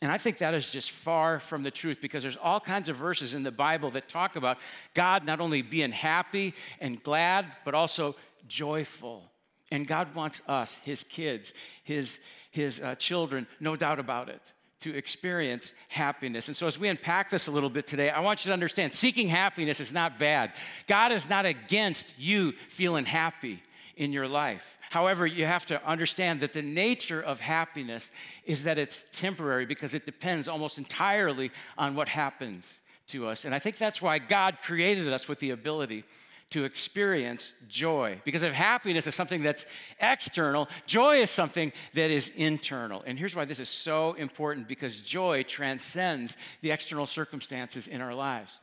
And 0.01 0.13
I 0.13 0.19
think 0.19 0.39
that 0.39 0.55
is 0.55 0.71
just 0.71 0.93
far 0.93 1.41
from 1.41 1.65
the 1.65 1.73
truth 1.73 2.01
because 2.01 2.23
there's 2.23 2.37
all 2.37 2.61
kinds 2.61 2.89
of 2.89 2.97
verses 2.97 3.35
in 3.35 3.43
the 3.43 3.51
Bible 3.51 3.91
that 3.91 4.09
talk 4.09 4.37
about 4.37 4.59
God 4.95 5.25
not 5.25 5.41
only 5.41 5.63
being 5.63 5.91
happy 5.91 6.55
and 6.81 7.03
glad, 7.03 7.47
but 7.65 7.75
also 7.75 8.15
joyful. 8.47 9.25
And 9.73 9.87
God 9.87 10.15
wants 10.15 10.41
us, 10.47 10.79
His 10.85 11.03
kids, 11.03 11.53
His, 11.83 12.21
his 12.51 12.81
uh, 12.81 12.95
children, 12.95 13.47
no 13.61 13.77
doubt 13.77 13.99
about 13.99 14.29
it, 14.29 14.53
to 14.81 14.95
experience 14.95 15.73
happiness. 15.89 16.49
And 16.49 16.57
so, 16.57 16.67
as 16.67 16.79
we 16.79 16.89
unpack 16.89 17.31
this 17.31 17.49
a 17.49 17.51
little 17.51 17.71
bit 17.71 17.87
today, 17.87 18.11
I 18.11 18.21
want 18.21 18.45
you 18.45 18.51
to 18.51 18.53
understand 18.53 18.95
seeking 18.95 19.29
happiness 19.29 19.81
is 19.81 19.93
not 19.93 20.19
bad. 20.19 20.53
God 20.87 21.13
is 21.13 21.29
not 21.29 21.47
against 21.47 22.19
you 22.19 22.53
feeling 22.69 23.05
happy 23.05 23.63
in 23.97 24.13
your 24.13 24.29
life. 24.29 24.79
However, 24.91 25.27
you 25.27 25.45
have 25.45 25.67
to 25.67 25.85
understand 25.87 26.41
that 26.41 26.53
the 26.53 26.63
nature 26.63 27.21
of 27.21 27.41
happiness 27.41 28.11
is 28.45 28.63
that 28.63 28.79
it's 28.79 29.05
temporary 29.13 29.67
because 29.67 29.93
it 29.93 30.07
depends 30.07 30.49
almost 30.49 30.79
entirely 30.79 31.51
on 31.77 31.95
what 31.95 32.09
happens 32.09 32.81
to 33.09 33.27
us. 33.27 33.45
And 33.45 33.55
I 33.55 33.59
think 33.59 33.77
that's 33.77 34.01
why 34.01 34.19
God 34.19 34.59
created 34.63 35.13
us 35.13 35.29
with 35.29 35.41
the 35.41 35.51
ability 35.51 36.05
to 36.51 36.65
experience 36.65 37.53
joy. 37.69 38.21
Because 38.25 38.43
if 38.43 38.53
happiness 38.53 39.07
is 39.07 39.15
something 39.15 39.43
that's 39.43 39.67
external, 40.01 40.69
joy 40.87 41.17
is 41.17 41.31
something 41.31 41.73
that 41.95 42.11
is 42.11 42.31
internal. 42.37 43.03
And 43.07 43.19
here's 43.19 43.37
why 43.37 43.45
this 43.45 43.61
is 43.61 43.69
so 43.69 44.15
important 44.15 44.69
because 44.69 45.01
joy 45.01 45.43
transcends 45.43 46.37
the 46.63 46.71
external 46.71 47.07
circumstances 47.07 47.87
in 47.87 48.01
our 48.01 48.15
lives. 48.15 48.61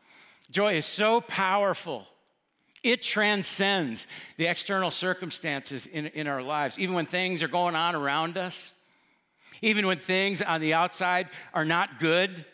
Joy 0.49 0.73
is 0.73 0.85
so 0.85 1.21
powerful 1.21 2.07
it 2.85 3.01
transcends 3.01 4.05
the 4.37 4.45
external 4.45 4.91
circumstances 4.91 5.87
in, 5.87 6.05
in 6.05 6.27
our 6.27 6.43
lives. 6.43 6.77
Even 6.77 6.93
when 6.93 7.07
things 7.07 7.41
are 7.41 7.47
going 7.47 7.75
on 7.75 7.95
around 7.95 8.37
us, 8.37 8.71
even 9.63 9.87
when 9.87 9.97
things 9.97 10.43
on 10.43 10.61
the 10.61 10.75
outside 10.75 11.27
are 11.55 11.65
not 11.65 11.99
good 11.99 12.45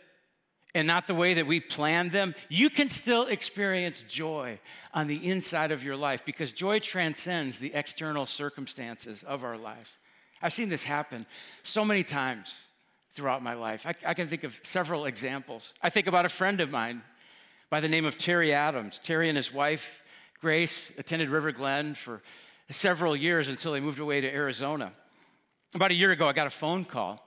and 0.74 0.88
not 0.88 1.08
the 1.08 1.16
way 1.16 1.34
that 1.34 1.48
we 1.48 1.60
planned 1.60 2.12
them, 2.12 2.34
you 2.50 2.70
can 2.70 2.90
still 2.90 3.26
experience 3.26 4.04
joy 4.08 4.60
on 4.94 5.08
the 5.08 5.28
inside 5.30 5.72
of 5.72 5.84
your 5.84 5.96
life 5.96 6.26
because 6.26 6.54
joy 6.54 6.80
transcends 6.80 7.60
the 7.60 7.74
external 7.74 8.26
circumstances 8.26 9.24
of 9.24 9.44
our 9.44 9.58
lives. 9.58 9.98
I've 10.42 10.54
seen 10.54 10.70
this 10.70 10.84
happen 10.84 11.26
so 11.64 11.84
many 11.86 12.04
times 12.04 12.68
throughout 13.14 13.44
my 13.44 13.54
life. 13.54 13.86
I, 13.86 13.94
I, 14.06 14.14
can 14.14 14.28
think 14.28 14.44
of 14.44 14.60
several 14.64 15.06
examples. 15.06 15.74
I 15.82 15.90
think 15.90 16.08
about 16.08 16.26
a 16.26 16.30
friend 16.30 16.62
of 16.62 16.72
mine 16.72 17.02
by 17.70 17.82
the 17.82 17.90
name 17.90 18.06
of 18.06 18.18
Terry 18.18 18.54
Adams. 18.54 19.00
Terry 19.00 19.28
and 19.28 19.36
his 19.36 19.54
wife 19.54 20.02
Grace 20.40 20.92
attended 20.98 21.30
River 21.30 21.52
Glen 21.52 21.94
for 21.94 22.24
several 22.72 23.16
years 23.16 23.48
until 23.48 23.74
they 23.74 23.80
moved 23.80 24.00
away 24.00 24.22
to 24.22 24.34
Arizona. 24.34 24.92
About 25.76 25.92
a 25.92 25.94
year 25.94 26.12
ago, 26.12 26.28
I 26.28 26.34
got 26.34 26.48
a 26.48 26.52
phone 26.52 26.84
call 26.84 27.24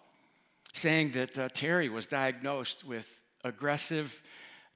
saying 0.73 1.13
that 1.13 1.39
uh, 1.39 1.49
Terry 1.51 1.89
was 1.89 2.07
diagnosed 2.07 2.85
with 2.85 3.21
aggressive 3.45 4.23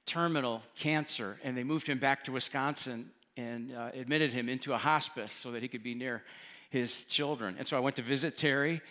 terminal 0.05 0.61
cancer, 0.75 1.37
and 1.43 1.57
they 1.57 1.63
moved 1.63 1.87
him 1.87 1.99
back 1.99 2.23
to 2.23 2.31
Wisconsin 2.31 3.11
and 3.37 3.73
uh, 3.75 3.89
admitted 3.93 4.33
him 4.33 4.49
into 4.49 4.73
a 4.73 4.77
hospice 4.77 5.31
so 5.31 5.51
that 5.51 5.61
he 5.61 5.67
could 5.67 5.83
be 5.83 5.95
near 5.95 6.23
his 6.69 7.03
children. 7.05 7.55
And 7.57 7.67
so 7.67 7.77
I 7.77 7.79
went 7.79 7.95
to 7.97 8.01
visit 8.01 8.37
Terry, 8.37 8.81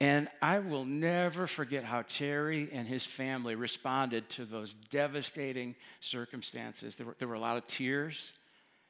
and 0.00 0.28
I 0.40 0.58
will 0.60 0.84
never 0.84 1.46
forget 1.46 1.84
how 1.84 2.02
Terry 2.02 2.68
and 2.72 2.88
his 2.88 3.04
family 3.04 3.54
responded 3.54 4.28
to 4.30 4.44
those 4.44 4.74
devastating 4.74 5.74
circumstances. 6.00 6.96
There 6.96 7.06
were, 7.06 7.16
there 7.18 7.28
were 7.28 7.34
a 7.34 7.40
lot 7.40 7.56
of 7.56 7.66
tears. 7.66 8.32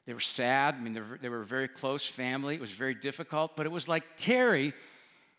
They 0.06 0.14
were 0.14 0.20
sad. 0.20 0.74
I 0.74 0.80
mean, 0.80 0.94
they 0.94 1.00
were, 1.00 1.18
they 1.20 1.28
were 1.28 1.42
a 1.42 1.46
very 1.46 1.68
close 1.68 2.06
family. 2.06 2.54
It 2.54 2.60
was 2.60 2.70
very 2.70 2.94
difficult, 2.94 3.56
but 3.56 3.66
it 3.66 3.72
was 3.72 3.88
like 3.88 4.04
Terry 4.16 4.72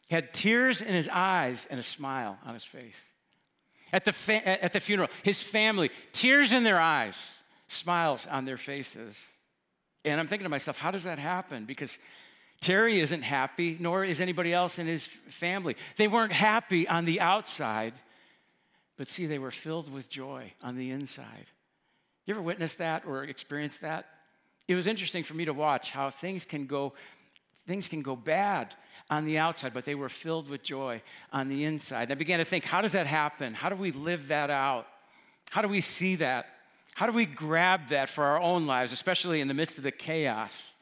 had 0.10 0.34
tears 0.34 0.82
in 0.82 0.94
his 0.94 1.10
eyes 1.10 1.68
and 1.72 1.80
a 1.80 1.84
smile 1.84 2.38
on 2.46 2.54
his 2.54 2.64
face. 2.64 3.04
At 3.94 4.06
the, 4.06 4.14
fa- 4.14 4.64
at 4.64 4.74
the 4.74 4.80
funeral, 4.80 5.10
his 5.24 5.42
family, 5.42 5.92
tears 6.12 6.54
in 6.54 6.64
their 6.64 6.80
eyes, 6.80 7.40
smiles 7.68 8.28
on 8.28 8.46
their 8.46 8.58
faces. 8.58 9.28
And 10.06 10.20
I'm 10.20 10.28
thinking 10.28 10.46
to 10.46 10.50
myself, 10.50 10.78
how 10.78 10.92
does 10.92 11.04
that 11.04 11.20
happen? 11.20 11.66
Because 11.66 12.00
Terry 12.62 13.00
isn't 13.00 13.22
happy, 13.24 13.78
nor 13.80 14.04
is 14.04 14.22
anybody 14.22 14.54
else 14.54 14.80
in 14.80 14.88
his 14.88 15.06
family. 15.06 15.76
They 15.98 16.08
weren't 16.08 16.32
happy 16.32 16.88
on 16.88 17.06
the 17.06 17.22
outside, 17.22 17.94
but 18.98 19.08
see, 19.08 19.26
they 19.26 19.40
were 19.40 19.52
filled 19.52 19.92
with 19.92 20.10
joy 20.10 20.54
on 20.64 20.78
the 20.78 20.92
inside. 20.92 21.48
You 22.26 22.34
ever 22.34 22.42
witnessed 22.42 22.78
that 22.78 23.06
or 23.06 23.24
experienced 23.24 23.82
that? 23.82 24.08
it 24.72 24.76
was 24.76 24.88
interesting 24.88 25.24
for 25.24 25.34
me 25.34 25.46
to 25.46 25.54
watch 25.54 25.92
how 25.92 26.10
things 26.10 26.46
can 26.46 26.66
go 26.66 26.94
things 27.68 27.88
can 27.88 28.02
go 28.02 28.16
bad 28.16 28.76
on 29.10 29.26
the 29.26 29.38
outside 29.38 29.74
but 29.74 29.86
they 29.86 29.96
were 29.96 30.10
filled 30.10 30.50
with 30.50 30.64
joy 30.64 31.02
on 31.32 31.50
the 31.50 31.64
inside. 31.66 32.04
And 32.04 32.12
i 32.12 32.16
began 32.16 32.40
to 32.40 32.46
think 32.46 32.64
how 32.64 32.82
does 32.82 32.94
that 32.94 33.08
happen? 33.08 33.54
How 33.54 33.70
do 33.70 33.76
we 33.76 33.92
live 33.92 34.30
that 34.30 34.50
out? 34.50 34.88
How 35.50 35.62
do 35.62 35.68
we 35.68 35.82
see 35.82 36.16
that? 36.16 36.48
How 36.96 37.06
do 37.06 37.14
we 37.14 37.26
grab 37.26 37.90
that 37.90 38.10
for 38.10 38.24
our 38.24 38.40
own 38.40 38.68
lives 38.68 38.92
especially 38.92 39.42
in 39.42 39.48
the 39.48 39.54
midst 39.54 39.78
of 39.78 39.84
the 39.84 39.92
chaos 39.92 40.74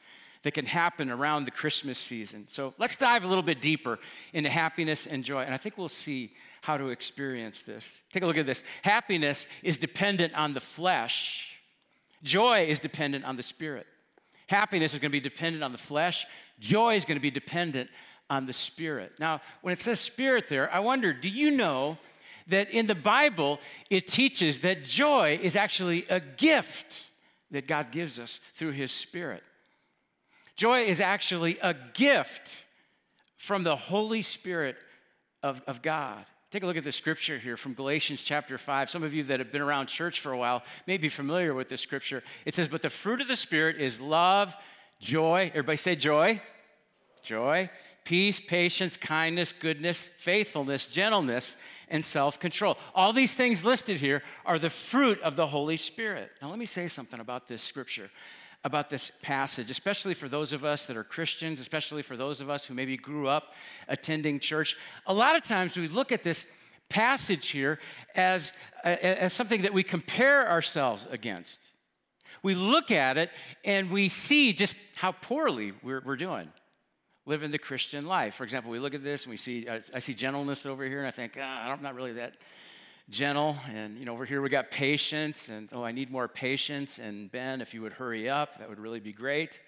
that 0.42 0.52
can 0.52 0.64
happen 0.64 1.10
around 1.10 1.44
the 1.44 1.50
christmas 1.50 1.98
season? 1.98 2.46
So 2.48 2.74
let's 2.78 2.96
dive 2.96 3.24
a 3.24 3.26
little 3.26 3.42
bit 3.42 3.60
deeper 3.60 3.98
into 4.32 4.50
happiness 4.50 5.06
and 5.06 5.24
joy 5.24 5.42
and 5.42 5.54
i 5.54 5.56
think 5.56 5.76
we'll 5.78 5.88
see 5.88 6.32
how 6.62 6.76
to 6.76 6.88
experience 6.88 7.62
this. 7.62 8.00
Take 8.12 8.22
a 8.22 8.26
look 8.26 8.36
at 8.36 8.46
this. 8.46 8.62
Happiness 8.82 9.46
is 9.62 9.76
dependent 9.76 10.34
on 10.34 10.54
the 10.54 10.60
flesh. 10.60 11.56
Joy 12.22 12.66
is 12.66 12.80
dependent 12.80 13.24
on 13.24 13.36
the 13.36 13.42
spirit. 13.42 13.86
Happiness 14.46 14.92
is 14.92 14.98
going 14.98 15.10
to 15.10 15.12
be 15.12 15.20
dependent 15.20 15.64
on 15.64 15.72
the 15.72 15.78
flesh. 15.78 16.26
Joy 16.60 16.94
is 16.94 17.04
going 17.04 17.18
to 17.18 17.22
be 17.22 17.30
dependent 17.30 17.90
on 18.28 18.46
the 18.46 18.52
spirit. 18.52 19.14
Now, 19.18 19.40
when 19.62 19.72
it 19.72 19.80
says 19.80 19.98
spirit 19.98 20.48
there, 20.48 20.72
I 20.72 20.78
wonder 20.78 21.12
do 21.12 21.28
you 21.28 21.50
know 21.50 21.98
that 22.46 22.70
in 22.70 22.86
the 22.86 22.94
Bible 22.94 23.58
it 23.90 24.06
teaches 24.06 24.60
that 24.60 24.84
joy 24.84 25.38
is 25.42 25.56
actually 25.56 26.06
a 26.08 26.20
gift 26.20 27.08
that 27.50 27.66
God 27.66 27.90
gives 27.90 28.20
us 28.20 28.40
through 28.54 28.72
his 28.72 28.92
spirit? 28.92 29.42
Joy 30.54 30.82
is 30.82 31.00
actually 31.00 31.58
a 31.62 31.74
gift 31.94 32.64
from 33.36 33.64
the 33.64 33.76
Holy 33.76 34.22
Spirit 34.22 34.76
of, 35.42 35.62
of 35.66 35.80
God. 35.80 36.24
Take 36.50 36.64
a 36.64 36.66
look 36.66 36.76
at 36.76 36.84
the 36.84 36.92
scripture 36.92 37.38
here 37.38 37.56
from 37.56 37.74
Galatians 37.74 38.24
chapter 38.24 38.58
5. 38.58 38.90
Some 38.90 39.02
of 39.02 39.14
you 39.14 39.22
that 39.24 39.38
have 39.38 39.52
been 39.52 39.62
around 39.62 39.86
church 39.86 40.20
for 40.20 40.32
a 40.32 40.36
while 40.36 40.62
may 40.86 40.98
be 40.98 41.08
familiar 41.08 41.54
with 41.54 41.68
this 41.68 41.80
scripture. 41.80 42.22
It 42.44 42.54
says, 42.54 42.68
But 42.68 42.82
the 42.82 42.90
fruit 42.90 43.20
of 43.20 43.28
the 43.28 43.36
Spirit 43.36 43.78
is 43.78 44.00
love, 44.00 44.54
joy. 45.00 45.50
Everybody 45.54 45.76
say 45.76 45.96
joy. 45.96 46.40
Joy, 47.22 47.68
peace, 48.04 48.40
patience, 48.40 48.96
kindness, 48.96 49.52
goodness, 49.52 50.06
faithfulness, 50.06 50.86
gentleness, 50.86 51.56
and 51.88 52.04
self 52.04 52.40
control. 52.40 52.78
All 52.94 53.12
these 53.12 53.34
things 53.34 53.64
listed 53.64 54.00
here 54.00 54.22
are 54.46 54.58
the 54.58 54.70
fruit 54.70 55.20
of 55.20 55.36
the 55.36 55.46
Holy 55.46 55.76
Spirit. 55.76 56.30
Now, 56.40 56.48
let 56.48 56.58
me 56.58 56.66
say 56.66 56.88
something 56.88 57.20
about 57.20 57.48
this 57.48 57.62
scripture 57.62 58.10
about 58.62 58.90
this 58.90 59.10
passage, 59.22 59.70
especially 59.70 60.12
for 60.12 60.28
those 60.28 60.52
of 60.52 60.64
us 60.64 60.84
that 60.86 60.96
are 60.96 61.04
Christians, 61.04 61.60
especially 61.60 62.02
for 62.02 62.16
those 62.16 62.40
of 62.40 62.50
us 62.50 62.66
who 62.66 62.74
maybe 62.74 62.96
grew 62.96 63.26
up 63.26 63.54
attending 63.88 64.38
church. 64.38 64.76
A 65.06 65.14
lot 65.14 65.34
of 65.34 65.42
times 65.42 65.76
we 65.76 65.88
look 65.88 66.12
at 66.12 66.22
this 66.22 66.46
passage 66.90 67.48
here 67.48 67.78
as, 68.14 68.52
uh, 68.84 68.88
as 68.88 69.32
something 69.32 69.62
that 69.62 69.72
we 69.72 69.82
compare 69.82 70.46
ourselves 70.46 71.06
against. 71.10 71.69
We 72.42 72.54
look 72.54 72.90
at 72.90 73.18
it 73.18 73.30
and 73.64 73.90
we 73.90 74.08
see 74.08 74.52
just 74.52 74.76
how 74.96 75.12
poorly 75.12 75.72
we're, 75.82 76.02
we're 76.04 76.16
doing 76.16 76.50
living 77.26 77.50
the 77.50 77.58
Christian 77.58 78.06
life. 78.06 78.34
For 78.34 78.44
example, 78.44 78.70
we 78.70 78.78
look 78.78 78.94
at 78.94 79.04
this 79.04 79.24
and 79.24 79.30
we 79.30 79.36
see, 79.36 79.68
I 79.68 79.98
see 80.00 80.14
gentleness 80.14 80.66
over 80.66 80.84
here, 80.84 80.98
and 80.98 81.06
I 81.06 81.12
think, 81.12 81.38
ah, 81.40 81.70
I'm 81.70 81.80
not 81.80 81.94
really 81.94 82.14
that 82.14 82.34
gentle. 83.08 83.56
And, 83.72 83.98
you 83.98 84.04
know, 84.04 84.12
over 84.12 84.24
here 84.24 84.40
we 84.40 84.48
got 84.48 84.70
patience. 84.70 85.48
And, 85.48 85.68
oh, 85.72 85.84
I 85.84 85.92
need 85.92 86.10
more 86.10 86.28
patience. 86.28 86.98
And, 86.98 87.30
Ben, 87.30 87.60
if 87.60 87.74
you 87.74 87.82
would 87.82 87.92
hurry 87.92 88.28
up, 88.28 88.58
that 88.58 88.68
would 88.68 88.78
really 88.78 89.00
be 89.00 89.12
great. 89.12 89.60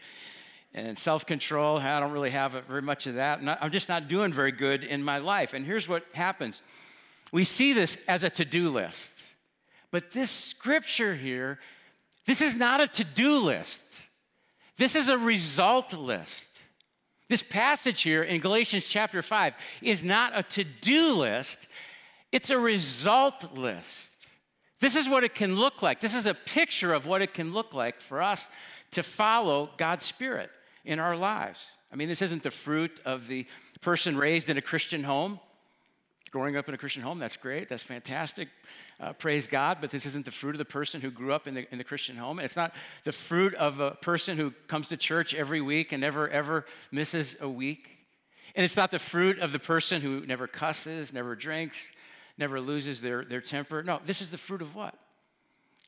And 0.74 0.98
self 0.98 1.26
control, 1.26 1.78
I 1.78 2.00
don't 2.00 2.12
really 2.12 2.30
have 2.30 2.52
very 2.66 2.82
much 2.82 3.06
of 3.06 3.16
that. 3.16 3.40
I'm 3.60 3.70
just 3.70 3.88
not 3.88 4.08
doing 4.08 4.32
very 4.32 4.52
good 4.52 4.84
in 4.84 5.04
my 5.04 5.18
life. 5.18 5.52
And 5.52 5.66
here's 5.66 5.88
what 5.88 6.04
happens 6.14 6.62
we 7.32 7.44
see 7.44 7.72
this 7.72 7.96
as 8.08 8.24
a 8.24 8.30
to 8.30 8.44
do 8.44 8.70
list. 8.70 9.34
But 9.90 10.10
this 10.12 10.30
scripture 10.30 11.14
here, 11.14 11.58
this 12.26 12.40
is 12.40 12.56
not 12.56 12.80
a 12.80 12.88
to 12.88 13.04
do 13.04 13.38
list, 13.38 14.02
this 14.76 14.96
is 14.96 15.08
a 15.08 15.18
result 15.18 15.92
list. 15.92 16.48
This 17.28 17.42
passage 17.42 18.02
here 18.02 18.22
in 18.22 18.42
Galatians 18.42 18.86
chapter 18.86 19.22
5 19.22 19.54
is 19.80 20.04
not 20.04 20.32
a 20.34 20.42
to 20.42 20.64
do 20.64 21.14
list, 21.14 21.68
it's 22.30 22.50
a 22.50 22.58
result 22.58 23.56
list. 23.56 24.10
This 24.80 24.96
is 24.96 25.08
what 25.08 25.24
it 25.24 25.34
can 25.34 25.56
look 25.56 25.80
like. 25.80 26.00
This 26.00 26.14
is 26.14 26.26
a 26.26 26.34
picture 26.34 26.92
of 26.92 27.06
what 27.06 27.22
it 27.22 27.32
can 27.32 27.54
look 27.54 27.72
like 27.72 28.00
for 28.00 28.20
us 28.20 28.46
to 28.90 29.02
follow 29.02 29.70
God's 29.78 30.04
Spirit 30.04 30.50
in 30.84 30.98
our 30.98 31.16
lives. 31.16 31.70
I 31.92 31.96
mean, 31.96 32.08
this 32.08 32.20
isn't 32.20 32.42
the 32.42 32.50
fruit 32.50 33.00
of 33.04 33.28
the 33.28 33.46
person 33.80 34.16
raised 34.16 34.50
in 34.50 34.58
a 34.58 34.62
Christian 34.62 35.04
home 35.04 35.40
growing 36.32 36.56
up 36.56 36.66
in 36.66 36.74
a 36.74 36.78
Christian 36.78 37.02
home, 37.02 37.18
that's 37.18 37.36
great. 37.36 37.68
That's 37.68 37.82
fantastic. 37.82 38.48
Uh, 39.02 39.12
praise 39.14 39.48
God. 39.48 39.78
But 39.80 39.90
this 39.90 40.06
isn't 40.06 40.24
the 40.24 40.30
fruit 40.30 40.54
of 40.54 40.58
the 40.58 40.64
person 40.64 41.00
who 41.00 41.10
grew 41.10 41.32
up 41.32 41.48
in 41.48 41.54
the, 41.54 41.66
in 41.72 41.78
the 41.78 41.84
Christian 41.84 42.16
home. 42.16 42.38
It's 42.38 42.54
not 42.54 42.72
the 43.02 43.10
fruit 43.10 43.52
of 43.54 43.80
a 43.80 43.92
person 43.92 44.36
who 44.36 44.52
comes 44.68 44.88
to 44.88 44.96
church 44.96 45.34
every 45.34 45.60
week 45.60 45.90
and 45.90 46.00
never, 46.00 46.28
ever 46.28 46.64
misses 46.92 47.36
a 47.40 47.48
week. 47.48 47.90
And 48.54 48.64
it's 48.64 48.76
not 48.76 48.92
the 48.92 49.00
fruit 49.00 49.40
of 49.40 49.50
the 49.50 49.58
person 49.58 50.02
who 50.02 50.24
never 50.24 50.46
cusses, 50.46 51.12
never 51.12 51.34
drinks, 51.34 51.90
never 52.38 52.60
loses 52.60 53.00
their, 53.00 53.24
their 53.24 53.40
temper. 53.40 53.82
No, 53.82 53.98
this 54.06 54.20
is 54.20 54.30
the 54.30 54.38
fruit 54.38 54.62
of 54.62 54.76
what? 54.76 54.94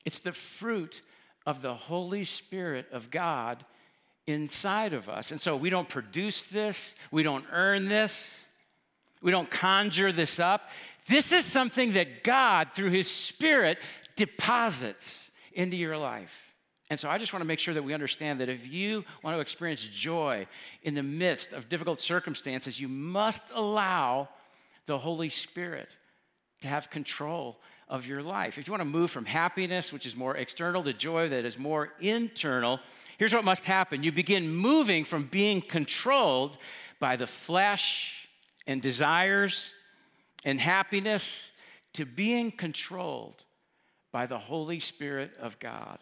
It's 0.04 0.18
the 0.18 0.33
fruit 0.33 1.00
of 1.47 1.62
the 1.62 1.75
Holy 1.75 2.25
Spirit 2.25 2.87
of 2.90 3.12
God 3.12 3.64
inside 4.26 4.92
of 4.92 5.09
us. 5.09 5.30
And 5.30 5.40
so 5.40 5.56
we 5.56 5.71
don't 5.71 5.88
produce 5.88 6.42
this, 6.42 6.97
we 7.12 7.23
don't 7.23 7.44
earn 7.52 7.87
this. 7.87 8.44
We 9.25 9.30
don't 9.30 9.50
conjure 9.50 10.12
this 10.12 10.38
up. 10.38 10.68
This 11.06 11.32
is 11.32 11.44
something 11.44 11.92
that 11.92 12.25
God, 12.25 12.68
through 12.73 12.90
His 12.90 13.11
Spirit, 13.11 13.78
deposits 14.16 15.30
into 15.52 15.76
your 15.76 15.96
life. 15.99 16.52
And 16.90 17.00
so 17.00 17.08
I 17.08 17.18
just 17.18 17.32
want 17.32 17.42
to 17.42 17.46
make 17.46 17.58
sure 17.58 17.75
that 17.75 17.82
we 17.82 17.94
understand 17.94 18.40
that 18.40 18.49
if 18.49 18.70
you 18.70 19.04
want 19.23 19.37
to 19.37 19.40
experience 19.40 19.87
joy 19.87 20.46
in 20.82 20.94
the 20.94 21.02
midst 21.02 21.52
of 21.52 21.68
difficult 21.68 22.00
circumstances, 22.00 22.80
you 22.80 22.88
must 22.88 23.42
allow 23.54 24.28
the 24.87 24.99
Holy 24.99 25.28
Spirit 25.28 25.96
to 26.61 26.68
have 26.68 26.90
control 26.90 27.58
of 27.88 28.06
your 28.06 28.23
life. 28.23 28.58
If 28.58 28.66
you 28.66 28.73
want 28.73 28.82
to 28.82 28.88
move 28.88 29.11
from 29.11 29.25
happiness, 29.25 29.92
which 29.92 30.06
is 30.06 30.16
more 30.16 30.37
external, 30.37 30.82
to 30.84 30.92
joy 30.92 31.28
that 31.30 31.44
is 31.44 31.58
more 31.58 31.92
internal, 32.00 32.80
here's 33.18 33.34
what 33.34 33.44
must 33.44 33.64
happen 33.64 34.02
you 34.02 34.12
begin 34.12 34.54
moving 34.54 35.04
from 35.04 35.26
being 35.26 35.61
controlled 35.61 36.58
by 37.00 37.16
the 37.16 37.26
flesh 37.26 38.28
and 38.66 38.80
desires 38.80 39.73
and 40.44 40.60
happiness 40.60 41.50
to 41.94 42.04
being 42.04 42.50
controlled 42.50 43.44
by 44.12 44.26
the 44.26 44.38
Holy 44.38 44.78
Spirit 44.78 45.36
of 45.38 45.58
God. 45.58 45.98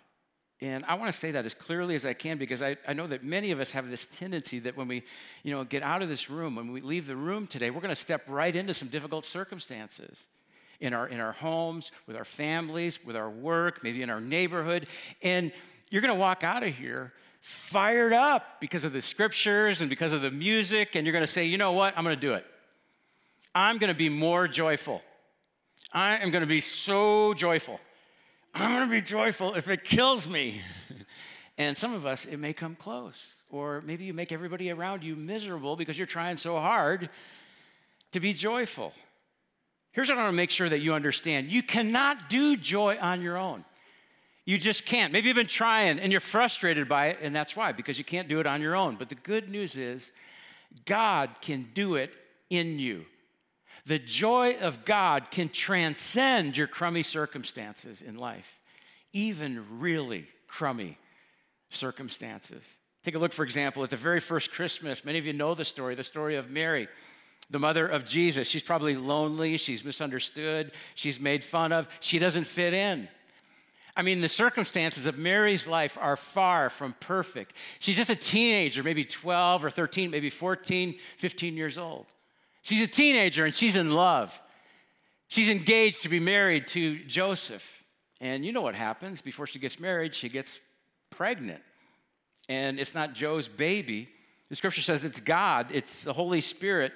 And 0.61 0.85
I 0.87 0.95
want 0.95 1.11
to 1.11 1.19
say 1.19 1.33
that 1.33 1.45
as 1.45 1.55
clearly 1.55 1.97
as 1.97 2.07
I 2.07 2.13
can 2.13 2.39
because 2.39 2.63
I, 2.63 2.77
I 2.87 2.93
know 2.93 3.09
that 3.09 3.25
many 3.25 3.51
of 3.51 3.59
us 3.59 3.73
have 3.73 3.91
this 3.91 4.07
tendency 4.07 4.61
that 4.61 4.77
when 4.77 4.87
we, 4.87 5.03
you 5.43 5.53
know, 5.53 5.65
get 5.65 5.83
out 5.83 6.03
of 6.03 6.09
this 6.09 6.31
room, 6.31 6.55
when 6.55 6.71
we 6.71 6.81
leave 6.81 7.09
the 7.09 7.17
room 7.17 7.49
today, 7.49 7.71
we're 7.71 7.81
going 7.81 7.89
to 7.89 7.97
step 7.97 8.23
right 8.29 8.55
into 8.55 8.73
some 8.73 8.89
difficult 8.89 9.25
circumstances 9.25 10.29
in 10.79 10.95
our 10.95 11.09
in 11.09 11.21
our 11.21 11.33
homes, 11.33 11.91
with 12.07 12.17
our 12.17 12.25
families, 12.25 13.05
with 13.05 13.17
our 13.17 13.29
work, 13.29 13.83
maybe 13.83 14.03
in 14.03 14.11
our 14.11 14.21
neighborhood. 14.21 14.87
And 15.21 15.51
you're 15.91 16.03
going 16.03 16.15
to 16.15 16.21
walk 16.21 16.45
out 16.45 16.63
of 16.63 16.75
here 16.75 17.13
fired 17.41 18.13
up 18.13 18.61
because 18.61 18.85
of 18.85 18.93
the 18.93 19.03
scriptures 19.03 19.81
and 19.81 19.91
because 19.91 20.13
of 20.13 20.23
the 20.23 20.31
music, 20.31 20.95
and 20.95 21.05
you're 21.05 21.13
going 21.13 21.25
to 21.25 21.33
say, 21.33 21.45
you 21.45 21.59
know 21.59 21.73
what, 21.73 21.93
I'm 21.97 22.05
going 22.05 22.15
to 22.15 22.21
do 22.21 22.35
it. 22.35 22.47
I'm 23.55 23.79
going 23.79 23.93
to 23.93 23.99
be 23.99 24.09
more 24.09 24.49
joyful. 24.49 25.03
I 25.93 26.17
am 26.19 26.31
going 26.31 26.43
to 26.43 26.49
be 26.49 26.61
so 26.61 27.35
joyful. 27.35 27.81
I'm 28.55 28.73
going 28.73 28.89
to 28.89 28.95
be 28.95 29.03
joyful 29.03 29.55
if 29.55 29.69
it 29.69 29.85
kills 29.85 30.27
me. 30.27 30.63
and 31.59 31.77
some 31.77 31.95
of 31.95 32.07
us, 32.07 32.25
it 32.25 32.39
may 32.39 32.53
come 32.53 32.75
close. 32.75 33.35
Or 33.51 33.83
maybe 33.83 34.05
you 34.05 34.15
make 34.15 34.33
everybody 34.33 34.71
around 34.71 35.05
you 35.05 35.17
miserable 35.17 35.77
because 35.77 35.99
you're 35.99 36.07
trying 36.07 36.37
so 36.37 36.59
hard 36.59 37.11
to 38.13 38.21
be 38.21 38.33
joyful. 38.33 38.93
Here's 39.93 40.09
what 40.09 40.17
I 40.17 40.23
want 40.23 40.33
to 40.33 40.37
make 40.37 40.51
sure 40.51 40.69
that 40.69 40.81
you 40.81 40.95
understand 40.95 41.49
you 41.49 41.63
cannot 41.63 42.31
do 42.31 42.57
joy 42.57 42.97
on 43.01 43.21
your 43.21 43.37
own. 43.37 43.65
You 44.45 44.59
just 44.59 44.87
can't. 44.87 45.13
Maybe 45.13 45.29
you've 45.29 45.37
been 45.37 45.47
trying 45.47 46.01
and 46.01 46.11
you're 46.11 46.21
frustrated 46.21 46.89
by 46.89 47.09
it, 47.09 47.19
and 47.23 47.37
that's 47.37 47.55
why, 47.55 47.73
because 47.73 47.99
you 47.99 48.05
can't 48.05 48.29
do 48.29 48.41
it 48.41 48.47
on 48.47 48.61
your 48.61 48.75
own. 48.75 48.97
But 48.97 49.09
the 49.09 49.15
good 49.15 49.49
news 49.49 49.77
is, 49.77 50.11
God 50.85 51.31
can 51.41 51.69
do 51.75 51.95
it 51.95 52.15
in 52.51 52.79
you. 52.79 53.05
The 53.87 53.99
joy 53.99 54.57
of 54.61 54.85
God 54.85 55.31
can 55.31 55.49
transcend 55.49 56.57
your 56.57 56.69
crummy 56.69 57.03
circumstances 57.03 58.01
in 58.01 58.17
life, 58.17 58.61
even 59.13 59.81
really 59.81 60.27
crummy 60.47 60.99
circumstances. 61.71 62.77
Take 63.03 63.17
a 63.17 63.19
look, 63.19 63.33
for 63.33 63.43
example, 63.43 63.83
at 63.83 63.91
the 63.91 63.97
very 63.97 64.21
first 64.21 64.53
Christmas. 64.53 65.05
Many 65.05 65.19
of 65.19 65.27
you 65.27 65.33
know 65.33 65.55
the 65.55 65.65
story, 65.65 65.97
the 65.97 66.05
story 66.05 66.37
of 66.37 66.51
Mary, 66.51 66.87
the 67.51 67.59
mother 67.59 67.87
of 67.87 68.05
Jesus. 68.05 68.49
She's 68.49 68.63
probably 68.63 68.95
lonely, 68.97 69.57
she's 69.57 69.85
misunderstood, 69.85 70.71
she's 70.95 71.19
made 71.19 71.43
fun 71.43 71.73
of, 71.73 71.89
she 71.99 72.21
doesn't 72.21 72.45
fit 72.45 72.75
in. 72.75 73.09
I 73.97 74.03
mean, 74.03 74.21
the 74.21 74.29
circumstances 74.29 75.05
of 75.05 75.19
Mary's 75.19 75.67
life 75.67 75.99
are 76.01 76.17
far 76.17 76.71
from 76.71 76.95
perfect. 77.01 77.53
She's 77.79 77.97
just 77.97 78.09
a 78.09 78.17
teenager, 78.17 78.83
maybe 78.83 79.05
12 79.05 79.65
or 79.65 79.71
13, 79.71 80.11
maybe 80.11 80.31
14, 80.31 80.95
15 81.19 81.57
years 81.57 81.77
old. 81.77 82.07
She's 82.63 82.83
a 82.83 82.87
teenager 82.87 83.45
and 83.45 83.55
she's 83.55 83.77
in 83.77 83.91
love. 83.93 84.41
She's 85.29 85.51
engaged 85.51 86.03
to 86.03 86.09
be 86.09 86.21
married 86.21 86.67
to 86.69 86.99
Joseph. 87.05 87.85
And 88.21 88.45
you 88.45 88.53
know 88.53 88.63
what 88.63 88.75
happens 88.75 89.21
before 89.21 89.47
she 89.47 89.59
gets 89.59 89.81
married? 89.81 90.15
She 90.15 90.29
gets 90.29 90.61
pregnant. 91.11 91.63
And 92.49 92.79
it's 92.79 92.95
not 92.95 93.15
Joe's 93.15 93.49
baby. 93.49 94.09
The 94.49 94.57
scripture 94.57 94.83
says 94.83 95.05
it's 95.05 95.21
God, 95.21 95.69
it's 95.73 96.05
the 96.05 96.13
Holy 96.13 96.41
Spirit 96.41 96.93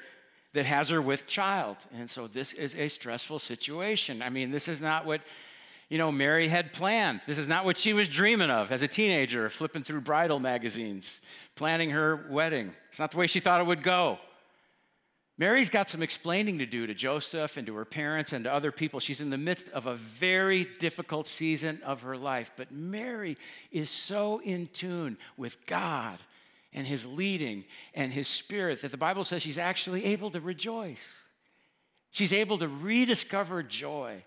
that 0.53 0.67
has 0.67 0.89
her 0.91 1.03
with 1.03 1.27
child. 1.27 1.77
And 1.95 2.09
so 2.09 2.27
this 2.27 2.53
is 2.53 2.75
a 2.75 2.89
stressful 2.89 3.39
situation. 3.39 4.23
I 4.23 4.29
mean, 4.29 4.51
this 4.51 4.69
is 4.69 4.81
not 4.81 5.05
what 5.07 5.21
you 5.89 5.99
know 5.99 6.11
Mary 6.13 6.49
had 6.49 6.73
planned. 6.73 7.21
This 7.27 7.39
is 7.39 7.49
not 7.49 7.65
what 7.65 7.77
she 7.77 7.93
was 7.93 8.09
dreaming 8.09 8.51
of 8.51 8.73
as 8.73 8.83
a 8.83 8.89
teenager, 8.89 9.49
flipping 9.49 9.83
through 9.83 10.01
bridal 10.01 10.41
magazines, 10.41 11.21
planning 11.55 11.91
her 11.91 12.27
wedding. 12.31 12.73
It's 12.89 12.99
not 12.99 13.11
the 13.11 13.19
way 13.19 13.27
she 13.27 13.41
thought 13.41 13.61
it 13.61 13.67
would 13.67 13.83
go. 13.83 14.19
Mary's 15.39 15.69
got 15.69 15.89
some 15.91 16.03
explaining 16.03 16.59
to 16.59 16.67
do 16.67 16.87
to 16.87 16.95
Joseph 16.95 17.59
and 17.59 17.67
to 17.67 17.75
her 17.75 17.85
parents 17.85 18.33
and 18.33 18.45
to 18.45 18.53
other 18.53 18.73
people. 18.73 19.01
She's 19.01 19.21
in 19.21 19.29
the 19.29 19.37
midst 19.37 19.69
of 19.71 19.87
a 19.87 19.95
very 19.95 20.65
difficult 20.65 21.29
season 21.29 21.81
of 21.85 22.03
her 22.03 22.17
life. 22.17 22.53
But 22.57 22.73
Mary 22.73 23.37
is 23.71 23.91
so 23.91 24.41
in 24.41 24.67
tune 24.67 25.19
with 25.37 25.67
God 25.67 26.19
and 26.73 26.87
his 26.87 27.05
leading 27.05 27.65
and 27.93 28.13
his 28.13 28.29
spirit 28.29 28.81
that 28.81 28.91
the 28.91 28.97
Bible 28.97 29.25
says 29.25 29.43
she's 29.43 29.59
actually 29.59 30.07
able 30.07 30.31
to 30.31 30.41
rejoice. 30.41 31.23
She's 32.11 32.33
able 32.33 32.57
to 32.59 32.69
rediscover 32.69 33.63
joy 33.63 34.23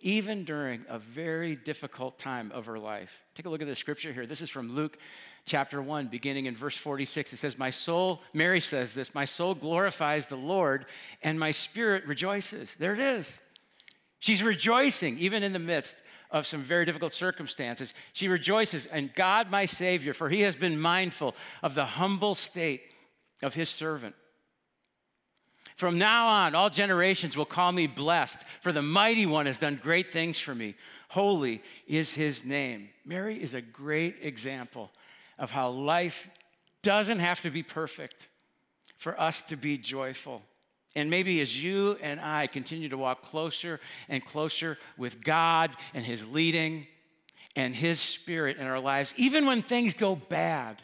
even 0.00 0.44
during 0.44 0.84
a 0.88 0.98
very 0.98 1.54
difficult 1.54 2.18
time 2.18 2.50
of 2.52 2.66
her 2.66 2.78
life. 2.78 3.22
Take 3.34 3.46
a 3.46 3.50
look 3.50 3.62
at 3.62 3.68
the 3.68 3.74
scripture 3.74 4.12
here. 4.12 4.26
This 4.26 4.40
is 4.40 4.50
from 4.50 4.74
Luke 4.74 4.96
chapter 5.44 5.80
1, 5.80 6.08
beginning 6.08 6.46
in 6.46 6.56
verse 6.56 6.76
46. 6.76 7.32
It 7.32 7.36
says, 7.36 7.58
My 7.58 7.70
soul, 7.70 8.22
Mary 8.32 8.60
says 8.60 8.94
this, 8.94 9.14
my 9.14 9.24
soul 9.24 9.54
glorifies 9.54 10.26
the 10.26 10.36
Lord, 10.36 10.86
and 11.22 11.38
my 11.38 11.50
spirit 11.50 12.06
rejoices. 12.06 12.74
There 12.76 12.92
it 12.92 12.98
is. 12.98 13.40
She's 14.18 14.42
rejoicing, 14.42 15.18
even 15.18 15.42
in 15.42 15.52
the 15.52 15.58
midst 15.58 15.96
of 16.30 16.46
some 16.46 16.60
very 16.60 16.84
difficult 16.84 17.12
circumstances. 17.12 17.94
She 18.12 18.28
rejoices 18.28 18.86
in 18.86 19.10
God, 19.14 19.50
my 19.50 19.64
Savior, 19.64 20.14
for 20.14 20.28
he 20.28 20.42
has 20.42 20.54
been 20.54 20.78
mindful 20.78 21.34
of 21.62 21.74
the 21.74 21.84
humble 21.84 22.34
state 22.34 22.82
of 23.42 23.54
his 23.54 23.68
servant. 23.68 24.14
From 25.80 25.96
now 25.96 26.26
on, 26.26 26.54
all 26.54 26.68
generations 26.68 27.38
will 27.38 27.46
call 27.46 27.72
me 27.72 27.86
blessed, 27.86 28.44
for 28.60 28.70
the 28.70 28.82
mighty 28.82 29.24
one 29.24 29.46
has 29.46 29.56
done 29.56 29.80
great 29.82 30.12
things 30.12 30.38
for 30.38 30.54
me. 30.54 30.74
Holy 31.08 31.62
is 31.86 32.12
his 32.12 32.44
name. 32.44 32.90
Mary 33.06 33.42
is 33.42 33.54
a 33.54 33.62
great 33.62 34.16
example 34.20 34.90
of 35.38 35.50
how 35.50 35.70
life 35.70 36.28
doesn't 36.82 37.20
have 37.20 37.40
to 37.40 37.50
be 37.50 37.62
perfect 37.62 38.28
for 38.98 39.18
us 39.18 39.40
to 39.40 39.56
be 39.56 39.78
joyful. 39.78 40.42
And 40.94 41.08
maybe 41.08 41.40
as 41.40 41.64
you 41.64 41.96
and 42.02 42.20
I 42.20 42.46
continue 42.46 42.90
to 42.90 42.98
walk 42.98 43.22
closer 43.22 43.80
and 44.06 44.22
closer 44.22 44.76
with 44.98 45.24
God 45.24 45.70
and 45.94 46.04
His 46.04 46.26
leading 46.26 46.88
and 47.56 47.74
His 47.74 48.00
Spirit 48.00 48.58
in 48.58 48.66
our 48.66 48.80
lives, 48.80 49.14
even 49.16 49.46
when 49.46 49.62
things 49.62 49.94
go 49.94 50.14
bad 50.14 50.82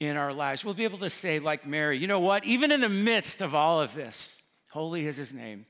in 0.00 0.16
our 0.16 0.32
lives, 0.32 0.64
we'll 0.64 0.74
be 0.74 0.84
able 0.84 0.98
to 0.98 1.10
say, 1.10 1.38
like 1.38 1.66
Mary, 1.66 1.98
you 1.98 2.06
know 2.06 2.20
what? 2.20 2.44
Even 2.44 2.70
in 2.70 2.80
the 2.80 2.88
midst 2.88 3.40
of 3.40 3.54
all 3.54 3.80
of 3.80 3.94
this, 3.94 4.42
holy 4.70 5.06
is 5.06 5.16
His 5.16 5.32
name. 5.32 5.66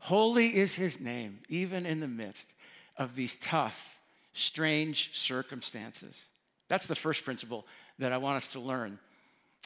Holy 0.00 0.54
is 0.54 0.74
His 0.74 1.00
name, 1.00 1.40
even 1.48 1.86
in 1.86 2.00
the 2.00 2.08
midst 2.08 2.54
of 2.98 3.16
these 3.16 3.36
tough, 3.38 3.98
strange 4.34 5.16
circumstances. 5.16 6.26
That's 6.68 6.86
the 6.86 6.94
first 6.94 7.24
principle 7.24 7.66
that 7.98 8.12
I 8.12 8.18
want 8.18 8.36
us 8.36 8.48
to 8.48 8.60
learn 8.60 8.98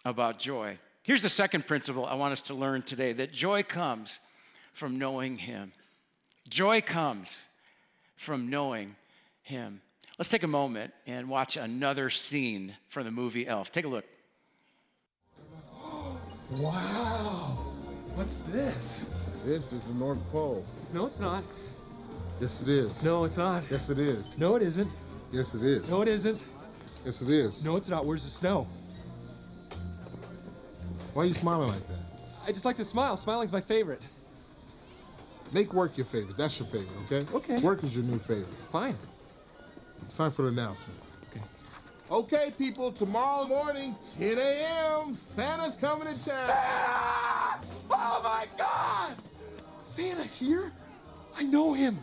about 0.04 0.38
joy. 0.38 0.78
Here's 1.02 1.22
the 1.22 1.28
second 1.28 1.66
principle 1.66 2.06
I 2.06 2.14
want 2.14 2.32
us 2.32 2.42
to 2.42 2.54
learn 2.54 2.82
today 2.82 3.12
that 3.14 3.32
joy 3.32 3.62
comes 3.62 4.20
from 4.72 4.98
knowing 4.98 5.38
Him. 5.38 5.72
Joy 6.48 6.80
comes 6.80 7.44
from 8.16 8.50
knowing 8.50 8.94
Him. 9.42 9.80
Let's 10.18 10.28
take 10.28 10.42
a 10.42 10.48
moment 10.48 10.92
and 11.06 11.28
watch 11.28 11.56
another 11.56 12.10
scene 12.10 12.74
from 12.88 13.04
the 13.04 13.12
movie 13.12 13.46
Elf. 13.46 13.70
Take 13.70 13.84
a 13.84 13.88
look. 13.88 14.04
Wow! 16.50 17.58
What's 18.16 18.38
this? 18.50 19.06
This 19.44 19.72
is 19.72 19.82
the 19.82 19.94
North 19.94 20.18
Pole. 20.30 20.66
No, 20.92 21.06
it's 21.06 21.20
not. 21.20 21.44
Yes, 22.40 22.62
it 22.62 22.68
is. 22.68 23.04
No, 23.04 23.24
it's 23.24 23.36
not. 23.36 23.62
Yes, 23.70 23.90
it 23.90 23.98
is. 24.00 24.36
No, 24.36 24.56
it 24.56 24.62
isn't. 24.62 24.90
Yes, 25.30 25.54
it 25.54 25.62
is. 25.62 25.88
No, 25.88 26.02
it 26.02 26.08
isn't. 26.08 26.46
Yes, 27.04 27.22
it 27.22 27.30
is. 27.30 27.64
No, 27.64 27.76
it's 27.76 27.88
not. 27.88 28.04
Where's 28.04 28.24
the 28.24 28.30
snow? 28.30 28.66
Why 31.14 31.22
are 31.22 31.26
you 31.26 31.34
smiling 31.34 31.68
like 31.68 31.86
that? 31.86 31.98
I 32.44 32.50
just 32.50 32.64
like 32.64 32.76
to 32.76 32.84
smile. 32.84 33.16
Smiling's 33.16 33.52
my 33.52 33.60
favorite. 33.60 34.02
Make 35.52 35.72
work 35.72 35.96
your 35.96 36.06
favorite. 36.06 36.36
That's 36.36 36.58
your 36.58 36.66
favorite, 36.66 36.88
okay? 37.06 37.36
Okay. 37.36 37.58
Work 37.60 37.84
is 37.84 37.94
your 37.94 38.04
new 38.04 38.18
favorite. 38.18 38.48
Fine. 38.72 38.96
It's 40.06 40.16
time 40.16 40.30
for 40.30 40.42
the 40.42 40.48
announcement. 40.48 40.98
Okay. 41.30 41.42
Okay, 42.10 42.52
people, 42.56 42.92
tomorrow 42.92 43.46
morning, 43.46 43.96
10 44.18 44.38
a.m., 44.38 45.14
Santa's 45.14 45.76
coming 45.76 46.08
to 46.08 46.14
town. 46.14 46.24
Santa! 46.24 47.66
Oh 47.90 48.20
my 48.22 48.46
God! 48.56 49.16
Santa 49.82 50.24
here? 50.24 50.72
I 51.36 51.42
know 51.44 51.72
him. 51.72 51.98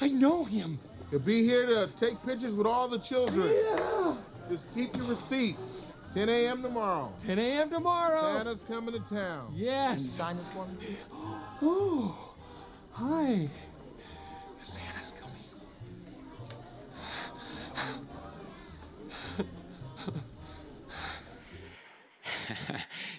I 0.00 0.08
know 0.08 0.44
him. 0.44 0.78
He'll 1.10 1.20
be 1.20 1.44
here 1.44 1.66
to 1.66 1.88
take 1.96 2.22
pictures 2.24 2.54
with 2.54 2.66
all 2.66 2.88
the 2.88 2.98
children. 2.98 3.48
Yeah. 3.48 4.14
Just 4.50 4.72
keep 4.74 4.96
your 4.96 5.06
receipts. 5.06 5.92
10 6.12 6.28
a.m. 6.28 6.62
tomorrow. 6.62 7.12
10 7.18 7.38
a.m. 7.38 7.70
tomorrow. 7.70 8.36
Santa's 8.36 8.62
coming 8.62 8.94
to 8.94 9.00
town. 9.14 9.52
Yes. 9.54 10.04
Sign 10.04 10.36
this 10.36 10.48
for 10.48 10.66
me. 10.66 10.96
Oh, 11.62 12.34
hi. 12.92 13.48
Santa's 14.58 15.12
coming. 15.12 15.23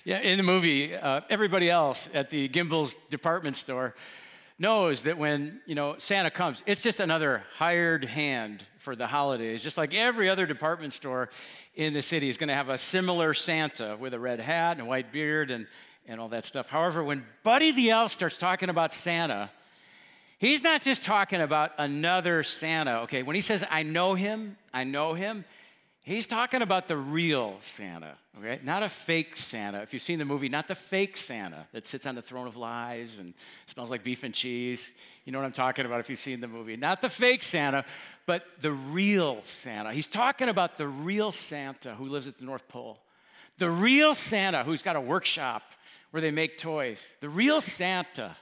Yeah, 0.08 0.20
in 0.20 0.38
the 0.38 0.44
movie, 0.44 0.96
uh, 0.96 1.22
everybody 1.32 1.68
else 1.68 2.10
at 2.14 2.30
the 2.30 2.48
Gimbel's 2.48 2.94
department 3.10 3.56
store 3.56 3.96
knows 4.60 5.02
that 5.02 5.18
when 5.18 5.62
you 5.66 5.74
know 5.74 5.96
Santa 5.98 6.30
comes, 6.30 6.62
it's 6.68 6.84
just 6.84 7.00
another 7.00 7.42
hired 7.56 8.06
hand 8.06 8.64
for 8.78 8.96
the 8.96 9.08
holidays. 9.08 9.64
Just 9.64 9.80
like 9.80 9.96
every 9.96 10.30
other 10.30 10.46
department 10.46 10.94
store 10.94 11.32
in 11.74 11.94
the 11.94 12.04
city 12.04 12.30
is 12.30 12.38
going 12.38 12.50
to 12.50 12.54
have 12.54 12.70
a 12.70 12.78
similar 12.78 13.34
Santa 13.34 13.98
with 14.00 14.14
a 14.14 14.20
red 14.20 14.40
hat 14.40 14.74
and 14.74 14.82
a 14.82 14.86
white 14.86 15.12
beard 15.12 15.50
and, 15.50 15.66
and 16.08 16.22
all 16.22 16.30
that 16.30 16.46
stuff. 16.46 16.70
However, 16.70 17.04
when 17.04 17.26
Buddy 17.42 17.72
the 17.72 17.90
Elf 17.90 18.12
starts 18.12 18.38
talking 18.38 18.70
about 18.70 18.94
Santa, 18.94 19.50
he's 20.38 20.62
not 20.62 20.84
just 20.84 21.02
talking 21.02 21.42
about 21.42 21.72
another 21.80 22.44
Santa. 22.44 23.00
Okay, 23.00 23.24
when 23.24 23.36
he 23.36 23.42
says 23.42 23.66
"I 23.72 23.82
know 23.82 24.14
him," 24.14 24.58
I 24.72 24.84
know 24.84 25.16
him. 25.16 25.46
He's 26.06 26.28
talking 26.28 26.62
about 26.62 26.88
the 26.88 26.98
real 26.98 27.56
Santa, 27.62 28.16
okay? 28.38 28.60
Not 28.64 28.84
a 28.84 28.90
fake 28.90 29.36
Santa. 29.36 29.82
If 29.82 29.92
you've 29.92 30.04
seen 30.04 30.20
the 30.20 30.26
movie, 30.26 30.50
not 30.50 30.68
the 30.68 30.76
fake 30.76 31.18
Santa 31.18 31.66
that 31.72 31.88
sits 31.88 32.06
on 32.06 32.14
the 32.14 32.22
throne 32.22 32.46
of 32.46 32.58
lies 32.58 33.18
and 33.18 33.34
smells 33.66 33.90
like 33.90 34.04
beef 34.04 34.24
and 34.24 34.32
cheese. 34.32 34.92
You 35.26 35.32
know 35.32 35.40
what 35.40 35.46
I'm 35.46 35.52
talking 35.52 35.84
about 35.84 36.00
if 36.02 36.08
you've 36.08 36.20
seen 36.20 36.42
the 36.42 36.48
movie. 36.48 36.78
Not 36.78 37.02
the 37.02 37.10
fake 37.10 37.42
Santa, 37.42 37.86
but 38.28 38.46
the 38.62 38.72
real 38.72 39.42
Santa. 39.42 39.94
He's 39.94 40.08
talking 40.08 40.48
about 40.48 40.78
the 40.78 40.88
real 40.88 41.32
Santa 41.32 41.96
who 41.96 42.06
lives 42.06 42.28
at 42.28 42.38
the 42.38 42.46
North 42.46 42.68
Pole. 42.68 43.00
The 43.58 43.72
real 43.72 44.14
Santa 44.14 44.64
who's 44.64 44.84
got 44.84 44.96
a 44.96 45.02
workshop 45.02 45.64
where 46.12 46.22
they 46.22 46.30
make 46.30 46.60
toys. 46.60 47.16
The 47.20 47.30
real 47.30 47.62
Santa 47.62 48.38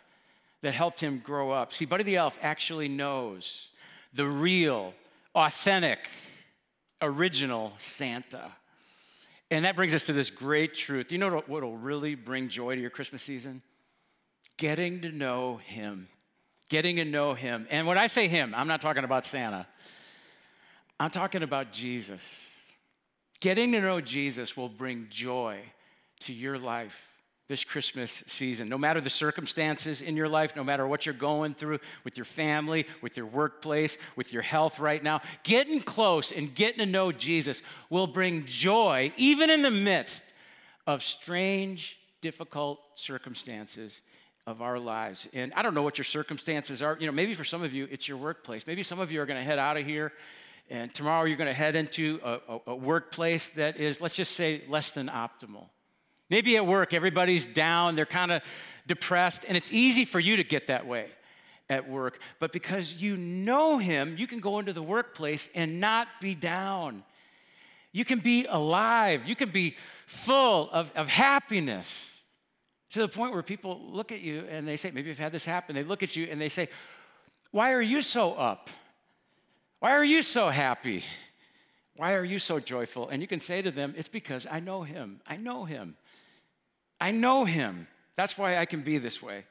that 0.64 0.74
helped 0.74 1.00
him 1.00 1.22
grow 1.24 1.52
up. 1.52 1.72
See, 1.72 1.86
Buddy 1.86 2.04
the 2.04 2.18
Elf 2.18 2.38
actually 2.42 2.90
knows 2.90 3.70
the 4.14 4.28
real, 4.28 4.94
authentic, 5.34 6.10
original 7.04 7.74
Santa. 7.78 8.52
And 9.52 9.66
that 9.66 9.76
brings 9.76 9.94
us 9.94 10.06
to 10.06 10.14
this 10.14 10.30
great 10.30 10.74
truth. 10.74 11.10
Do 11.10 11.16
you 11.16 11.20
know 11.20 11.30
what 11.30 11.48
will 11.48 11.78
really 11.78 12.16
bring 12.16 12.50
joy 12.50 12.76
to 12.76 12.82
your 12.82 12.90
Christmas 12.90 13.22
season? 13.22 13.62
Getting 14.58 15.02
to 15.02 15.12
know 15.12 15.58
Him. 15.58 16.08
Getting 16.70 16.96
to 16.96 17.06
know 17.06 17.34
Him. 17.34 17.68
And 17.70 17.86
when 17.86 17.98
I 17.98 18.08
say 18.08 18.28
Him, 18.28 18.54
I'm 18.56 18.68
not 18.68 18.82
talking 18.82 19.04
about 19.04 19.26
Santa, 19.26 19.68
I'm 21.00 21.12
talking 21.12 21.44
about 21.44 21.72
Jesus. 21.72 22.50
Getting 23.40 23.74
to 23.74 23.82
know 23.82 24.00
Jesus 24.00 24.56
will 24.56 24.70
bring 24.70 25.08
joy 25.10 25.60
to 26.22 26.34
your 26.34 26.58
life 26.58 27.13
this 27.48 27.64
Christmas 27.64 28.24
season. 28.28 28.70
No 28.70 28.78
matter 28.78 29.02
the 29.02 29.10
circumstances 29.10 30.02
in 30.02 30.16
your 30.16 30.30
life, 30.30 30.56
no 30.56 30.64
matter 30.64 30.88
what 30.88 31.06
you're 31.06 31.14
going 31.14 31.54
through 31.54 31.80
with 32.04 32.18
your 32.18 32.26
family, 32.26 32.86
with 33.02 33.18
your 33.18 33.26
workplace, 33.26 33.98
with 34.16 34.32
your 34.32 34.42
health 34.42 34.80
right 34.80 35.04
now, 35.04 35.22
getting 35.44 35.82
close 35.82 36.32
and 36.32 36.56
getting 36.56 36.80
to 36.80 36.86
know 36.86 37.12
Jesus 37.12 37.62
will 37.90 38.08
bring 38.08 38.46
joy 38.46 39.12
even 39.18 39.50
in 39.50 39.62
the 39.62 39.72
midst 39.72 40.34
of 40.88 41.04
strange, 41.04 42.00
difficult 42.22 42.80
circumstances 42.96 44.02
of 44.48 44.62
our 44.62 44.80
lives. 44.80 45.28
And 45.34 45.54
I 45.54 45.62
don't 45.62 45.74
know 45.74 45.84
what 45.84 45.98
your 45.98 46.06
circumstances 46.06 46.82
are. 46.82 46.98
You 47.00 47.08
know, 47.08 47.14
maybe 47.14 47.34
for 47.34 47.44
some 47.44 47.64
of 47.64 47.74
you, 47.74 47.88
it's 47.92 48.08
your 48.08 48.18
workplace. 48.18 48.66
Maybe 48.68 48.84
some 48.84 49.00
of 49.00 49.12
you 49.12 49.22
are 49.22 49.26
going 49.26 49.40
to 49.40 49.46
head 49.46 49.60
out 49.60 49.78
of 49.78 49.86
here. 49.86 50.14
And 50.70 50.94
tomorrow 50.94 51.26
you're 51.26 51.38
going 51.38 51.50
to 51.50 51.54
head 51.54 51.76
into 51.76 52.20
a, 52.24 52.40
a, 52.48 52.60
a 52.68 52.76
workplace 52.76 53.50
that 53.50 53.78
is, 53.78 54.00
let's 54.00 54.16
just 54.16 54.34
say, 54.34 54.64
less 54.70 54.92
than 54.92 55.08
optimal. 55.08 55.68
Maybe 56.34 56.58
at 56.58 56.66
work, 56.66 56.96
everybody's 56.96 57.46
down, 57.46 57.94
they're 57.94 58.08
kind 58.08 58.32
of 58.32 58.42
depressed, 58.88 59.46
and 59.48 59.56
it's 59.56 59.72
easy 59.72 60.04
for 60.04 60.20
you 60.20 60.38
to 60.38 60.44
get 60.44 60.66
that 60.66 60.88
way 60.88 61.12
at 61.70 61.88
work. 61.88 62.18
But 62.40 62.52
because 62.52 63.04
you 63.04 63.16
know 63.18 63.78
Him, 63.78 64.16
you 64.18 64.26
can 64.26 64.40
go 64.40 64.58
into 64.58 64.74
the 64.74 64.82
workplace 64.82 65.48
and 65.54 65.80
not 65.80 66.08
be 66.20 66.34
down. 66.34 67.04
You 67.92 68.04
can 68.04 68.18
be 68.18 68.48
alive, 68.50 69.28
you 69.28 69.36
can 69.36 69.52
be 69.52 69.76
full 70.08 70.72
of, 70.72 70.92
of 70.96 71.08
happiness 71.08 72.24
to 72.94 73.02
the 73.02 73.08
point 73.08 73.32
where 73.32 73.44
people 73.44 73.80
look 73.92 74.12
at 74.12 74.22
you 74.22 74.46
and 74.50 74.68
they 74.68 74.76
say, 74.76 74.90
maybe 74.90 75.10
you've 75.10 75.20
had 75.20 75.34
this 75.34 75.46
happen, 75.46 75.76
they 75.76 75.84
look 75.84 76.02
at 76.02 76.16
you 76.16 76.28
and 76.32 76.42
they 76.42 76.50
say, 76.50 76.68
Why 77.52 77.74
are 77.74 77.82
you 77.82 78.02
so 78.02 78.34
up? 78.34 78.72
Why 79.82 79.92
are 79.92 80.04
you 80.04 80.24
so 80.24 80.50
happy? 80.50 81.04
Why 81.96 82.16
are 82.16 82.26
you 82.26 82.40
so 82.40 82.60
joyful? 82.60 83.10
And 83.10 83.22
you 83.22 83.28
can 83.28 83.40
say 83.40 83.62
to 83.62 83.70
them, 83.70 83.94
It's 83.96 84.10
because 84.10 84.48
I 84.50 84.60
know 84.62 84.82
Him. 84.82 85.22
I 85.28 85.38
know 85.38 85.66
Him. 85.66 85.96
I 87.04 87.12
know 87.12 87.44
him. 87.44 87.88
That's 88.16 88.38
why 88.38 88.58
I 88.58 88.66
can 88.66 88.82
be 88.82 88.98
this 88.98 89.22
way. 89.22 89.44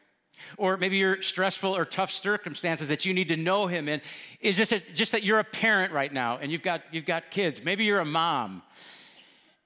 Or 0.56 0.78
maybe 0.78 0.96
you're 0.96 1.20
stressful 1.20 1.76
or 1.76 1.84
tough 1.84 2.10
circumstances 2.10 2.88
that 2.88 3.04
you 3.04 3.12
need 3.12 3.28
to 3.28 3.36
know 3.36 3.66
him 3.66 3.90
in. 3.90 4.00
Is 4.40 4.56
just, 4.56 4.72
just 4.94 5.12
that 5.12 5.22
you're 5.22 5.38
a 5.38 5.44
parent 5.44 5.92
right 5.92 6.10
now 6.10 6.38
and 6.38 6.50
you've 6.50 6.62
got, 6.62 6.80
you've 6.92 7.04
got 7.04 7.30
kids. 7.30 7.62
Maybe 7.62 7.84
you're 7.84 8.00
a 8.00 8.06
mom 8.06 8.62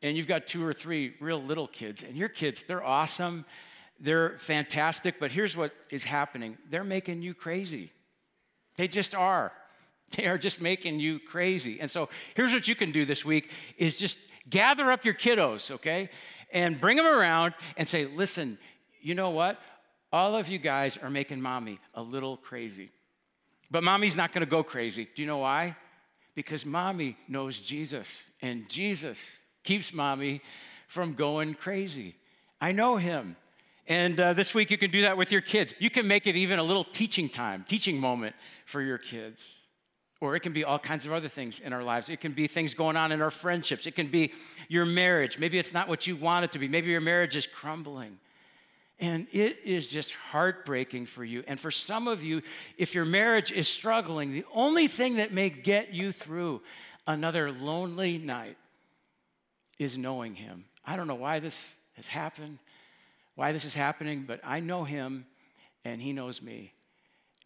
and 0.02 0.16
you've 0.16 0.26
got 0.26 0.48
two 0.48 0.66
or 0.66 0.72
three 0.72 1.14
real 1.20 1.40
little 1.40 1.68
kids. 1.68 2.02
And 2.02 2.16
your 2.16 2.28
kids, 2.28 2.64
they're 2.64 2.84
awesome, 2.84 3.44
they're 4.00 4.36
fantastic, 4.38 5.20
but 5.20 5.30
here's 5.30 5.56
what 5.56 5.72
is 5.88 6.02
happening 6.02 6.58
they're 6.68 6.82
making 6.82 7.22
you 7.22 7.34
crazy. 7.34 7.92
They 8.76 8.88
just 8.88 9.14
are. 9.14 9.52
They 10.16 10.26
are 10.26 10.38
just 10.38 10.60
making 10.60 11.00
you 11.00 11.18
crazy. 11.18 11.80
And 11.80 11.90
so 11.90 12.08
here's 12.34 12.52
what 12.52 12.68
you 12.68 12.76
can 12.76 12.92
do 12.92 13.04
this 13.04 13.24
week 13.24 13.50
is 13.76 13.98
just 13.98 14.18
gather 14.48 14.92
up 14.92 15.04
your 15.04 15.14
kiddos, 15.14 15.70
okay? 15.70 16.10
And 16.52 16.80
bring 16.80 16.96
them 16.96 17.06
around 17.06 17.54
and 17.76 17.86
say, 17.86 18.06
listen, 18.06 18.58
you 19.00 19.14
know 19.14 19.30
what? 19.30 19.58
All 20.12 20.36
of 20.36 20.48
you 20.48 20.58
guys 20.58 20.96
are 20.96 21.10
making 21.10 21.40
mommy 21.40 21.78
a 21.94 22.02
little 22.02 22.36
crazy. 22.36 22.90
But 23.70 23.82
mommy's 23.82 24.16
not 24.16 24.32
gonna 24.32 24.46
go 24.46 24.62
crazy. 24.62 25.08
Do 25.14 25.22
you 25.22 25.28
know 25.28 25.38
why? 25.38 25.76
Because 26.34 26.64
mommy 26.64 27.16
knows 27.28 27.60
Jesus, 27.60 28.30
and 28.40 28.68
Jesus 28.68 29.40
keeps 29.64 29.92
mommy 29.92 30.42
from 30.86 31.14
going 31.14 31.54
crazy. 31.54 32.14
I 32.60 32.72
know 32.72 32.96
him. 32.96 33.36
And 33.88 34.18
uh, 34.20 34.32
this 34.32 34.54
week 34.54 34.70
you 34.70 34.78
can 34.78 34.90
do 34.90 35.02
that 35.02 35.16
with 35.16 35.30
your 35.30 35.40
kids. 35.40 35.74
You 35.78 35.90
can 35.90 36.08
make 36.08 36.26
it 36.26 36.36
even 36.36 36.58
a 36.58 36.62
little 36.62 36.84
teaching 36.84 37.28
time, 37.28 37.64
teaching 37.68 38.00
moment 38.00 38.34
for 38.64 38.82
your 38.82 38.98
kids. 38.98 39.54
Or 40.20 40.34
it 40.34 40.40
can 40.40 40.52
be 40.52 40.64
all 40.64 40.78
kinds 40.78 41.04
of 41.04 41.12
other 41.12 41.28
things 41.28 41.60
in 41.60 41.72
our 41.72 41.82
lives. 41.82 42.08
It 42.08 42.20
can 42.20 42.32
be 42.32 42.46
things 42.46 42.72
going 42.72 42.96
on 42.96 43.12
in 43.12 43.20
our 43.20 43.30
friendships. 43.30 43.86
It 43.86 43.94
can 43.94 44.06
be 44.06 44.32
your 44.68 44.86
marriage. 44.86 45.38
Maybe 45.38 45.58
it's 45.58 45.74
not 45.74 45.88
what 45.88 46.06
you 46.06 46.16
want 46.16 46.44
it 46.44 46.52
to 46.52 46.58
be. 46.58 46.68
Maybe 46.68 46.90
your 46.90 47.02
marriage 47.02 47.36
is 47.36 47.46
crumbling. 47.46 48.18
And 48.98 49.26
it 49.30 49.58
is 49.62 49.88
just 49.88 50.12
heartbreaking 50.12 51.04
for 51.04 51.22
you. 51.22 51.44
And 51.46 51.60
for 51.60 51.70
some 51.70 52.08
of 52.08 52.24
you, 52.24 52.40
if 52.78 52.94
your 52.94 53.04
marriage 53.04 53.52
is 53.52 53.68
struggling, 53.68 54.32
the 54.32 54.46
only 54.54 54.86
thing 54.86 55.16
that 55.16 55.34
may 55.34 55.50
get 55.50 55.92
you 55.92 56.12
through 56.12 56.62
another 57.06 57.52
lonely 57.52 58.16
night 58.16 58.56
is 59.78 59.98
knowing 59.98 60.34
Him. 60.34 60.64
I 60.84 60.96
don't 60.96 61.06
know 61.06 61.14
why 61.14 61.40
this 61.40 61.76
has 61.96 62.06
happened, 62.06 62.58
why 63.34 63.52
this 63.52 63.66
is 63.66 63.74
happening, 63.74 64.24
but 64.26 64.40
I 64.42 64.60
know 64.60 64.84
Him 64.84 65.26
and 65.84 66.00
He 66.00 66.14
knows 66.14 66.40
me. 66.40 66.72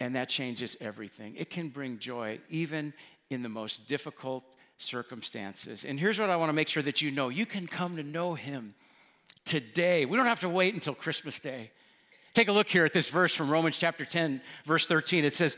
And 0.00 0.16
that 0.16 0.28
changes 0.28 0.76
everything. 0.80 1.36
It 1.36 1.50
can 1.50 1.68
bring 1.68 1.98
joy 1.98 2.40
even 2.48 2.94
in 3.28 3.42
the 3.42 3.48
most 3.48 3.86
difficult 3.86 4.44
circumstances. 4.78 5.84
And 5.84 6.00
here's 6.00 6.18
what 6.18 6.30
I 6.30 6.36
want 6.36 6.48
to 6.48 6.54
make 6.54 6.68
sure 6.68 6.82
that 6.82 7.02
you 7.02 7.10
know 7.10 7.28
you 7.28 7.46
can 7.46 7.66
come 7.66 7.96
to 7.96 8.02
know 8.02 8.34
Him 8.34 8.74
today. 9.44 10.06
We 10.06 10.16
don't 10.16 10.26
have 10.26 10.40
to 10.40 10.48
wait 10.48 10.74
until 10.74 10.94
Christmas 10.94 11.38
Day. 11.38 11.70
Take 12.32 12.48
a 12.48 12.52
look 12.52 12.68
here 12.68 12.84
at 12.84 12.92
this 12.92 13.08
verse 13.08 13.34
from 13.34 13.50
Romans 13.50 13.78
chapter 13.78 14.04
10, 14.04 14.40
verse 14.64 14.86
13. 14.86 15.24
It 15.24 15.34
says, 15.34 15.56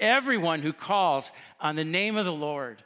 Everyone 0.00 0.62
who 0.62 0.72
calls 0.72 1.30
on 1.60 1.76
the 1.76 1.84
name 1.84 2.16
of 2.16 2.24
the 2.24 2.32
Lord 2.32 2.82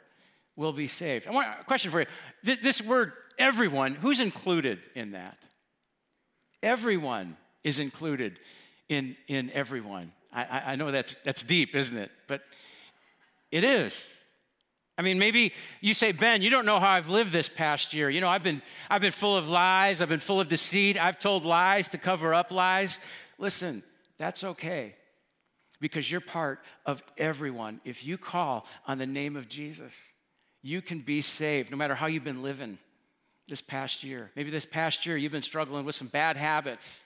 will 0.55 0.73
be 0.73 0.87
saved. 0.87 1.27
I 1.27 1.31
want 1.31 1.47
a 1.59 1.63
question 1.63 1.91
for 1.91 2.01
you. 2.01 2.07
This, 2.43 2.57
this 2.59 2.81
word, 2.81 3.13
everyone, 3.39 3.95
who's 3.95 4.19
included 4.19 4.79
in 4.95 5.11
that? 5.11 5.37
Everyone 6.61 7.37
is 7.63 7.79
included 7.79 8.39
in, 8.89 9.15
in 9.27 9.51
everyone. 9.51 10.11
I, 10.33 10.73
I 10.73 10.75
know 10.75 10.91
that's, 10.91 11.15
that's 11.23 11.43
deep, 11.43 11.75
isn't 11.75 11.97
it? 11.97 12.11
But 12.27 12.41
it 13.51 13.63
is. 13.63 14.13
I 14.97 15.03
mean, 15.03 15.19
maybe 15.19 15.53
you 15.79 15.93
say, 15.93 16.11
Ben, 16.11 16.41
you 16.41 16.49
don't 16.49 16.65
know 16.65 16.79
how 16.79 16.89
I've 16.89 17.09
lived 17.09 17.31
this 17.31 17.47
past 17.47 17.93
year. 17.93 18.09
You 18.09 18.19
know, 18.19 18.29
I've 18.29 18.43
been, 18.43 18.61
I've 18.89 19.01
been 19.01 19.11
full 19.11 19.37
of 19.37 19.47
lies, 19.47 20.01
I've 20.01 20.09
been 20.09 20.19
full 20.19 20.39
of 20.39 20.49
deceit, 20.49 20.97
I've 20.97 21.19
told 21.19 21.45
lies 21.45 21.89
to 21.89 21.97
cover 21.97 22.33
up 22.33 22.51
lies. 22.51 22.97
Listen, 23.37 23.83
That's 24.17 24.43
okay 24.43 24.95
because 25.79 26.11
you're 26.11 26.21
part 26.21 26.59
of 26.85 27.03
everyone. 27.17 27.79
If 27.85 28.05
you 28.05 28.17
call 28.17 28.65
on 28.87 28.97
the 28.97 29.05
name 29.05 29.35
of 29.35 29.47
Jesus, 29.47 29.95
you 30.63 30.81
can 30.81 30.99
be 30.99 31.21
saved 31.21 31.71
no 31.71 31.77
matter 31.77 31.95
how 31.95 32.07
you've 32.07 32.23
been 32.23 32.41
living 32.41 32.79
this 33.47 33.61
past 33.61 34.03
year. 34.03 34.31
Maybe 34.35 34.49
this 34.49 34.65
past 34.65 35.05
year 35.05 35.15
you've 35.15 35.31
been 35.31 35.41
struggling 35.41 35.85
with 35.85 35.95
some 35.95 36.07
bad 36.07 36.35
habits, 36.35 37.03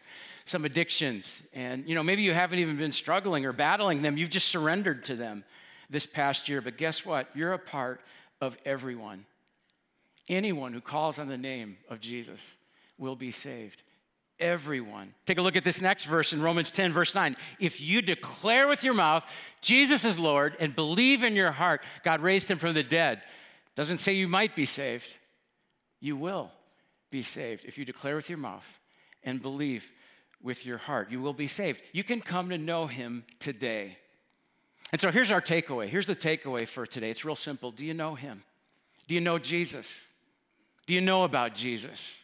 some 0.52 0.66
addictions, 0.66 1.42
and 1.54 1.88
you 1.88 1.96
know, 1.96 2.04
maybe 2.04 2.22
you 2.22 2.34
haven't 2.34 2.60
even 2.60 2.78
been 2.78 2.92
struggling 2.92 3.46
or 3.46 3.54
battling 3.54 4.02
them. 4.02 4.18
You've 4.18 4.30
just 4.30 4.50
surrendered 4.50 5.04
to 5.06 5.16
them 5.16 5.44
this 5.90 6.06
past 6.06 6.50
year. 6.50 6.62
But 6.62 6.78
guess 6.78 7.06
what? 7.06 7.28
You're 7.34 7.54
a 7.54 7.60
part 7.60 8.02
of 8.42 8.58
everyone. 8.66 9.26
Anyone 10.30 10.74
who 10.74 10.82
calls 10.82 11.20
on 11.20 11.28
the 11.28 11.38
name 11.38 11.78
of 11.90 12.00
Jesus 12.00 12.56
will 12.98 13.16
be 13.16 13.32
saved. 13.32 13.82
Everyone. 14.40 15.14
Take 15.26 15.38
a 15.38 15.42
look 15.42 15.56
at 15.56 15.64
this 15.64 15.82
next 15.82 16.06
verse 16.06 16.34
in 16.34 16.42
Romans 16.42 16.72
10, 16.72 16.92
verse 16.92 17.14
9. 17.14 17.36
If 17.60 17.80
you 17.80 18.02
declare 18.02 18.68
with 18.68 18.84
your 18.84 18.94
mouth 18.96 19.24
Jesus 19.62 20.04
is 20.04 20.18
Lord 20.18 20.56
and 20.60 20.76
believe 20.76 21.24
in 21.24 21.36
your 21.36 21.52
heart 21.52 21.82
God 22.04 22.22
raised 22.22 22.50
him 22.50 22.58
from 22.58 22.74
the 22.74 22.84
dead, 22.84 23.22
doesn't 23.76 24.00
say 24.00 24.14
you 24.14 24.28
might 24.28 24.56
be 24.56 24.66
saved, 24.66 25.16
you 26.00 26.18
will 26.18 26.52
be 27.12 27.22
saved. 27.22 27.66
If 27.66 27.78
you 27.78 27.86
declare 27.86 28.16
with 28.16 28.30
your 28.30 28.40
mouth 28.40 28.80
and 29.24 29.42
believe 29.42 29.92
with 30.44 30.66
your 30.66 30.78
heart, 30.78 31.12
you 31.12 31.22
will 31.22 31.34
be 31.34 31.48
saved. 31.48 31.82
You 31.94 32.04
can 32.04 32.22
come 32.22 32.50
to 32.50 32.58
know 32.58 32.88
him 32.88 33.26
today. 33.40 33.98
And 34.92 35.00
so 35.00 35.12
here's 35.12 35.32
our 35.32 35.42
takeaway. 35.42 35.88
Here's 35.88 36.08
the 36.08 36.16
takeaway 36.16 36.68
for 36.68 36.86
today. 36.86 37.10
It's 37.10 37.24
real 37.24 37.36
simple. 37.36 37.72
Do 37.72 37.86
you 37.86 37.94
know 37.94 38.16
him? 38.16 38.44
Do 39.08 39.16
you 39.16 39.22
know 39.22 39.40
Jesus? 39.40 40.02
Do 40.86 40.94
you 40.94 41.02
know 41.02 41.24
about 41.24 41.56
Jesus? 41.56 42.16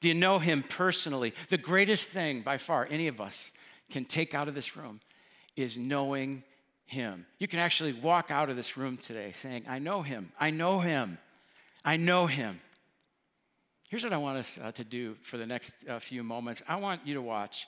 Do 0.00 0.08
you 0.08 0.14
know 0.14 0.38
him 0.40 0.64
personally? 0.64 1.32
The 1.48 1.58
greatest 1.58 2.08
thing 2.08 2.42
by 2.42 2.58
far 2.58 2.88
any 2.90 3.06
of 3.06 3.20
us 3.20 3.52
can 3.90 4.04
take 4.04 4.34
out 4.34 4.48
of 4.48 4.54
this 4.54 4.76
room 4.76 5.00
is 5.54 5.78
knowing 5.78 6.42
him. 6.86 7.26
You 7.38 7.46
can 7.46 7.60
actually 7.60 7.92
walk 7.92 8.30
out 8.30 8.50
of 8.50 8.56
this 8.56 8.76
room 8.76 8.96
today 8.96 9.32
saying, 9.32 9.64
I 9.68 9.78
know 9.78 10.02
him. 10.02 10.32
I 10.38 10.50
know 10.50 10.80
him. 10.80 11.18
I 11.84 11.96
know 11.96 12.26
him. 12.26 12.60
Here's 13.92 14.04
what 14.04 14.14
I 14.14 14.16
want 14.16 14.38
us 14.38 14.58
uh, 14.64 14.72
to 14.72 14.84
do 14.84 15.16
for 15.20 15.36
the 15.36 15.46
next 15.46 15.74
uh, 15.86 15.98
few 15.98 16.22
moments. 16.22 16.62
I 16.66 16.76
want 16.76 17.02
you 17.04 17.12
to 17.12 17.20
watch 17.20 17.66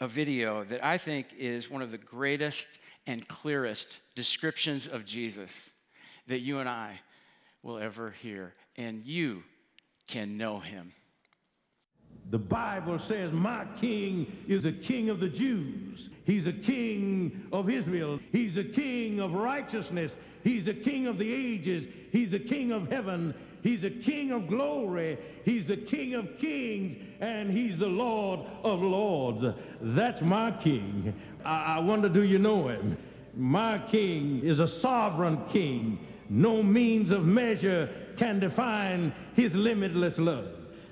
a 0.00 0.06
video 0.06 0.64
that 0.64 0.84
I 0.84 0.98
think 0.98 1.28
is 1.38 1.70
one 1.70 1.80
of 1.80 1.90
the 1.90 1.96
greatest 1.96 2.66
and 3.06 3.26
clearest 3.26 4.00
descriptions 4.14 4.86
of 4.86 5.06
Jesus 5.06 5.70
that 6.26 6.40
you 6.40 6.58
and 6.58 6.68
I 6.68 7.00
will 7.62 7.78
ever 7.78 8.10
hear. 8.10 8.52
And 8.76 9.06
you 9.06 9.44
can 10.06 10.36
know 10.36 10.58
him. 10.58 10.92
The 12.30 12.38
Bible 12.38 12.98
says, 12.98 13.32
My 13.32 13.64
king 13.80 14.30
is 14.46 14.66
a 14.66 14.72
king 14.72 15.08
of 15.08 15.20
the 15.20 15.28
Jews. 15.30 16.10
He's 16.26 16.46
a 16.46 16.52
king 16.52 17.46
of 17.50 17.70
Israel. 17.70 18.20
He's 18.30 18.58
a 18.58 18.64
king 18.64 19.20
of 19.20 19.32
righteousness. 19.32 20.12
He's 20.44 20.68
a 20.68 20.74
king 20.74 21.06
of 21.06 21.16
the 21.16 21.32
ages. 21.32 21.84
He's 22.10 22.30
the 22.30 22.40
king 22.40 22.72
of 22.72 22.90
heaven. 22.90 23.34
He's 23.62 23.82
the 23.82 23.90
king 23.90 24.32
of 24.32 24.48
glory. 24.48 25.18
He's 25.44 25.66
the 25.66 25.76
king 25.76 26.14
of 26.14 26.38
kings. 26.38 26.96
And 27.20 27.50
he's 27.50 27.78
the 27.78 27.86
Lord 27.86 28.40
of 28.64 28.80
lords. 28.80 29.56
That's 29.80 30.20
my 30.20 30.50
king. 30.50 31.14
I, 31.44 31.76
I 31.76 31.80
wonder, 31.80 32.08
do 32.08 32.24
you 32.24 32.38
know 32.38 32.68
him? 32.68 32.96
My 33.34 33.78
king 33.90 34.40
is 34.42 34.58
a 34.58 34.68
sovereign 34.68 35.40
king. 35.50 35.98
No 36.28 36.62
means 36.62 37.10
of 37.10 37.24
measure 37.24 37.88
can 38.18 38.40
define 38.40 39.14
his 39.34 39.54
limitless 39.54 40.18
love. 40.18 40.48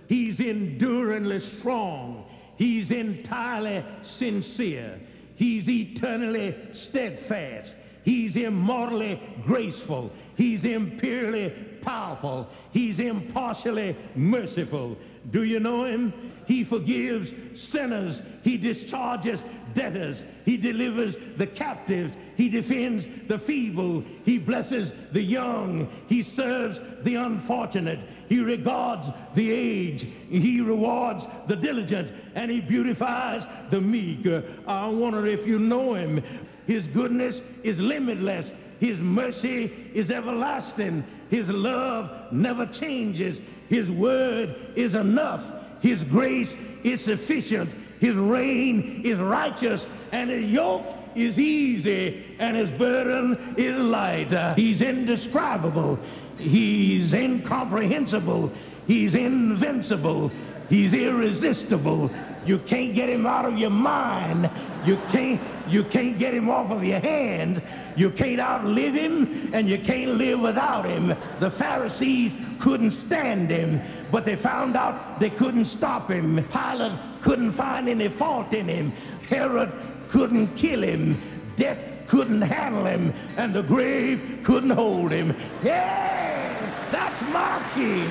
He's 0.08 0.40
enduringly 0.40 1.40
strong. 1.40 2.24
He's 2.56 2.90
entirely 2.90 3.84
sincere. 4.02 5.00
He's 5.36 5.68
eternally 5.68 6.54
steadfast. 6.72 7.74
He's 8.04 8.36
immortally 8.36 9.20
graceful. 9.46 10.10
He's 10.36 10.64
imperially 10.64 11.54
powerful. 11.82 12.48
He's 12.72 12.98
impartially 12.98 13.96
merciful. 14.14 14.96
Do 15.30 15.44
you 15.44 15.60
know 15.60 15.84
him? 15.84 16.32
He 16.46 16.64
forgives 16.64 17.30
sinners. 17.70 18.22
He 18.42 18.56
discharges 18.56 19.40
debtors. 19.74 20.22
He 20.44 20.56
delivers 20.56 21.14
the 21.36 21.46
captives. 21.46 22.12
He 22.36 22.48
defends 22.48 23.06
the 23.28 23.38
feeble. 23.38 24.02
He 24.24 24.38
blesses 24.38 24.92
the 25.12 25.22
young. 25.22 25.88
He 26.08 26.22
serves 26.22 26.80
the 27.04 27.16
unfortunate. 27.16 28.00
He 28.28 28.40
regards 28.40 29.06
the 29.34 29.50
aged. 29.50 30.08
He 30.28 30.60
rewards 30.60 31.26
the 31.46 31.56
diligent. 31.56 32.10
And 32.34 32.50
he 32.50 32.60
beautifies 32.60 33.44
the 33.70 33.80
meek. 33.80 34.26
I 34.66 34.88
wonder 34.88 35.26
if 35.26 35.46
you 35.46 35.58
know 35.58 35.94
him. 35.94 36.22
His 36.70 36.86
goodness 36.86 37.42
is 37.64 37.80
limitless. 37.80 38.52
His 38.78 39.00
mercy 39.00 39.72
is 39.92 40.08
everlasting. 40.08 41.02
His 41.28 41.48
love 41.48 42.32
never 42.32 42.64
changes. 42.64 43.40
His 43.68 43.90
word 43.90 44.54
is 44.76 44.94
enough. 44.94 45.42
His 45.82 46.04
grace 46.04 46.54
is 46.84 47.02
sufficient. 47.02 47.72
His 47.98 48.14
reign 48.14 49.02
is 49.04 49.18
righteous. 49.18 49.84
And 50.12 50.30
his 50.30 50.48
yoke 50.48 50.86
is 51.16 51.40
easy. 51.40 52.36
And 52.38 52.56
his 52.56 52.70
burden 52.70 53.56
is 53.58 53.76
light. 53.76 54.56
He's 54.56 54.80
indescribable. 54.80 55.98
He's 56.38 57.12
incomprehensible. 57.12 58.52
He's 58.86 59.14
invincible. 59.14 60.30
He's 60.68 60.94
irresistible. 60.94 62.10
You 62.50 62.58
can't 62.58 62.96
get 62.96 63.08
him 63.08 63.26
out 63.26 63.44
of 63.44 63.56
your 63.58 63.70
mind. 63.70 64.50
You 64.84 64.96
can't, 65.12 65.40
you 65.68 65.84
can't 65.84 66.18
get 66.18 66.34
him 66.34 66.50
off 66.50 66.72
of 66.72 66.82
your 66.82 66.98
hand. 66.98 67.62
You 67.94 68.10
can't 68.10 68.40
outlive 68.40 68.92
him, 68.92 69.54
and 69.54 69.68
you 69.68 69.78
can't 69.78 70.14
live 70.14 70.40
without 70.40 70.84
him. 70.84 71.14
The 71.38 71.52
Pharisees 71.52 72.34
couldn't 72.58 72.90
stand 72.90 73.50
him, 73.50 73.80
but 74.10 74.24
they 74.24 74.34
found 74.34 74.74
out 74.76 75.20
they 75.20 75.30
couldn't 75.30 75.66
stop 75.66 76.10
him. 76.10 76.44
Pilate 76.50 76.98
couldn't 77.22 77.52
find 77.52 77.88
any 77.88 78.08
fault 78.08 78.52
in 78.52 78.66
him. 78.66 78.90
Herod 79.28 79.70
couldn't 80.08 80.56
kill 80.56 80.82
him. 80.82 81.22
Death 81.56 81.78
couldn't 82.08 82.42
handle 82.42 82.84
him, 82.84 83.14
and 83.36 83.54
the 83.54 83.62
grave 83.62 84.40
couldn't 84.42 84.70
hold 84.70 85.12
him. 85.12 85.36
Yeah, 85.62 86.90
that's 86.90 87.20
my 87.30 87.64
king. 87.74 88.10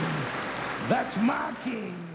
That's 0.87 1.17
my 1.17 1.53
king. 1.61 2.08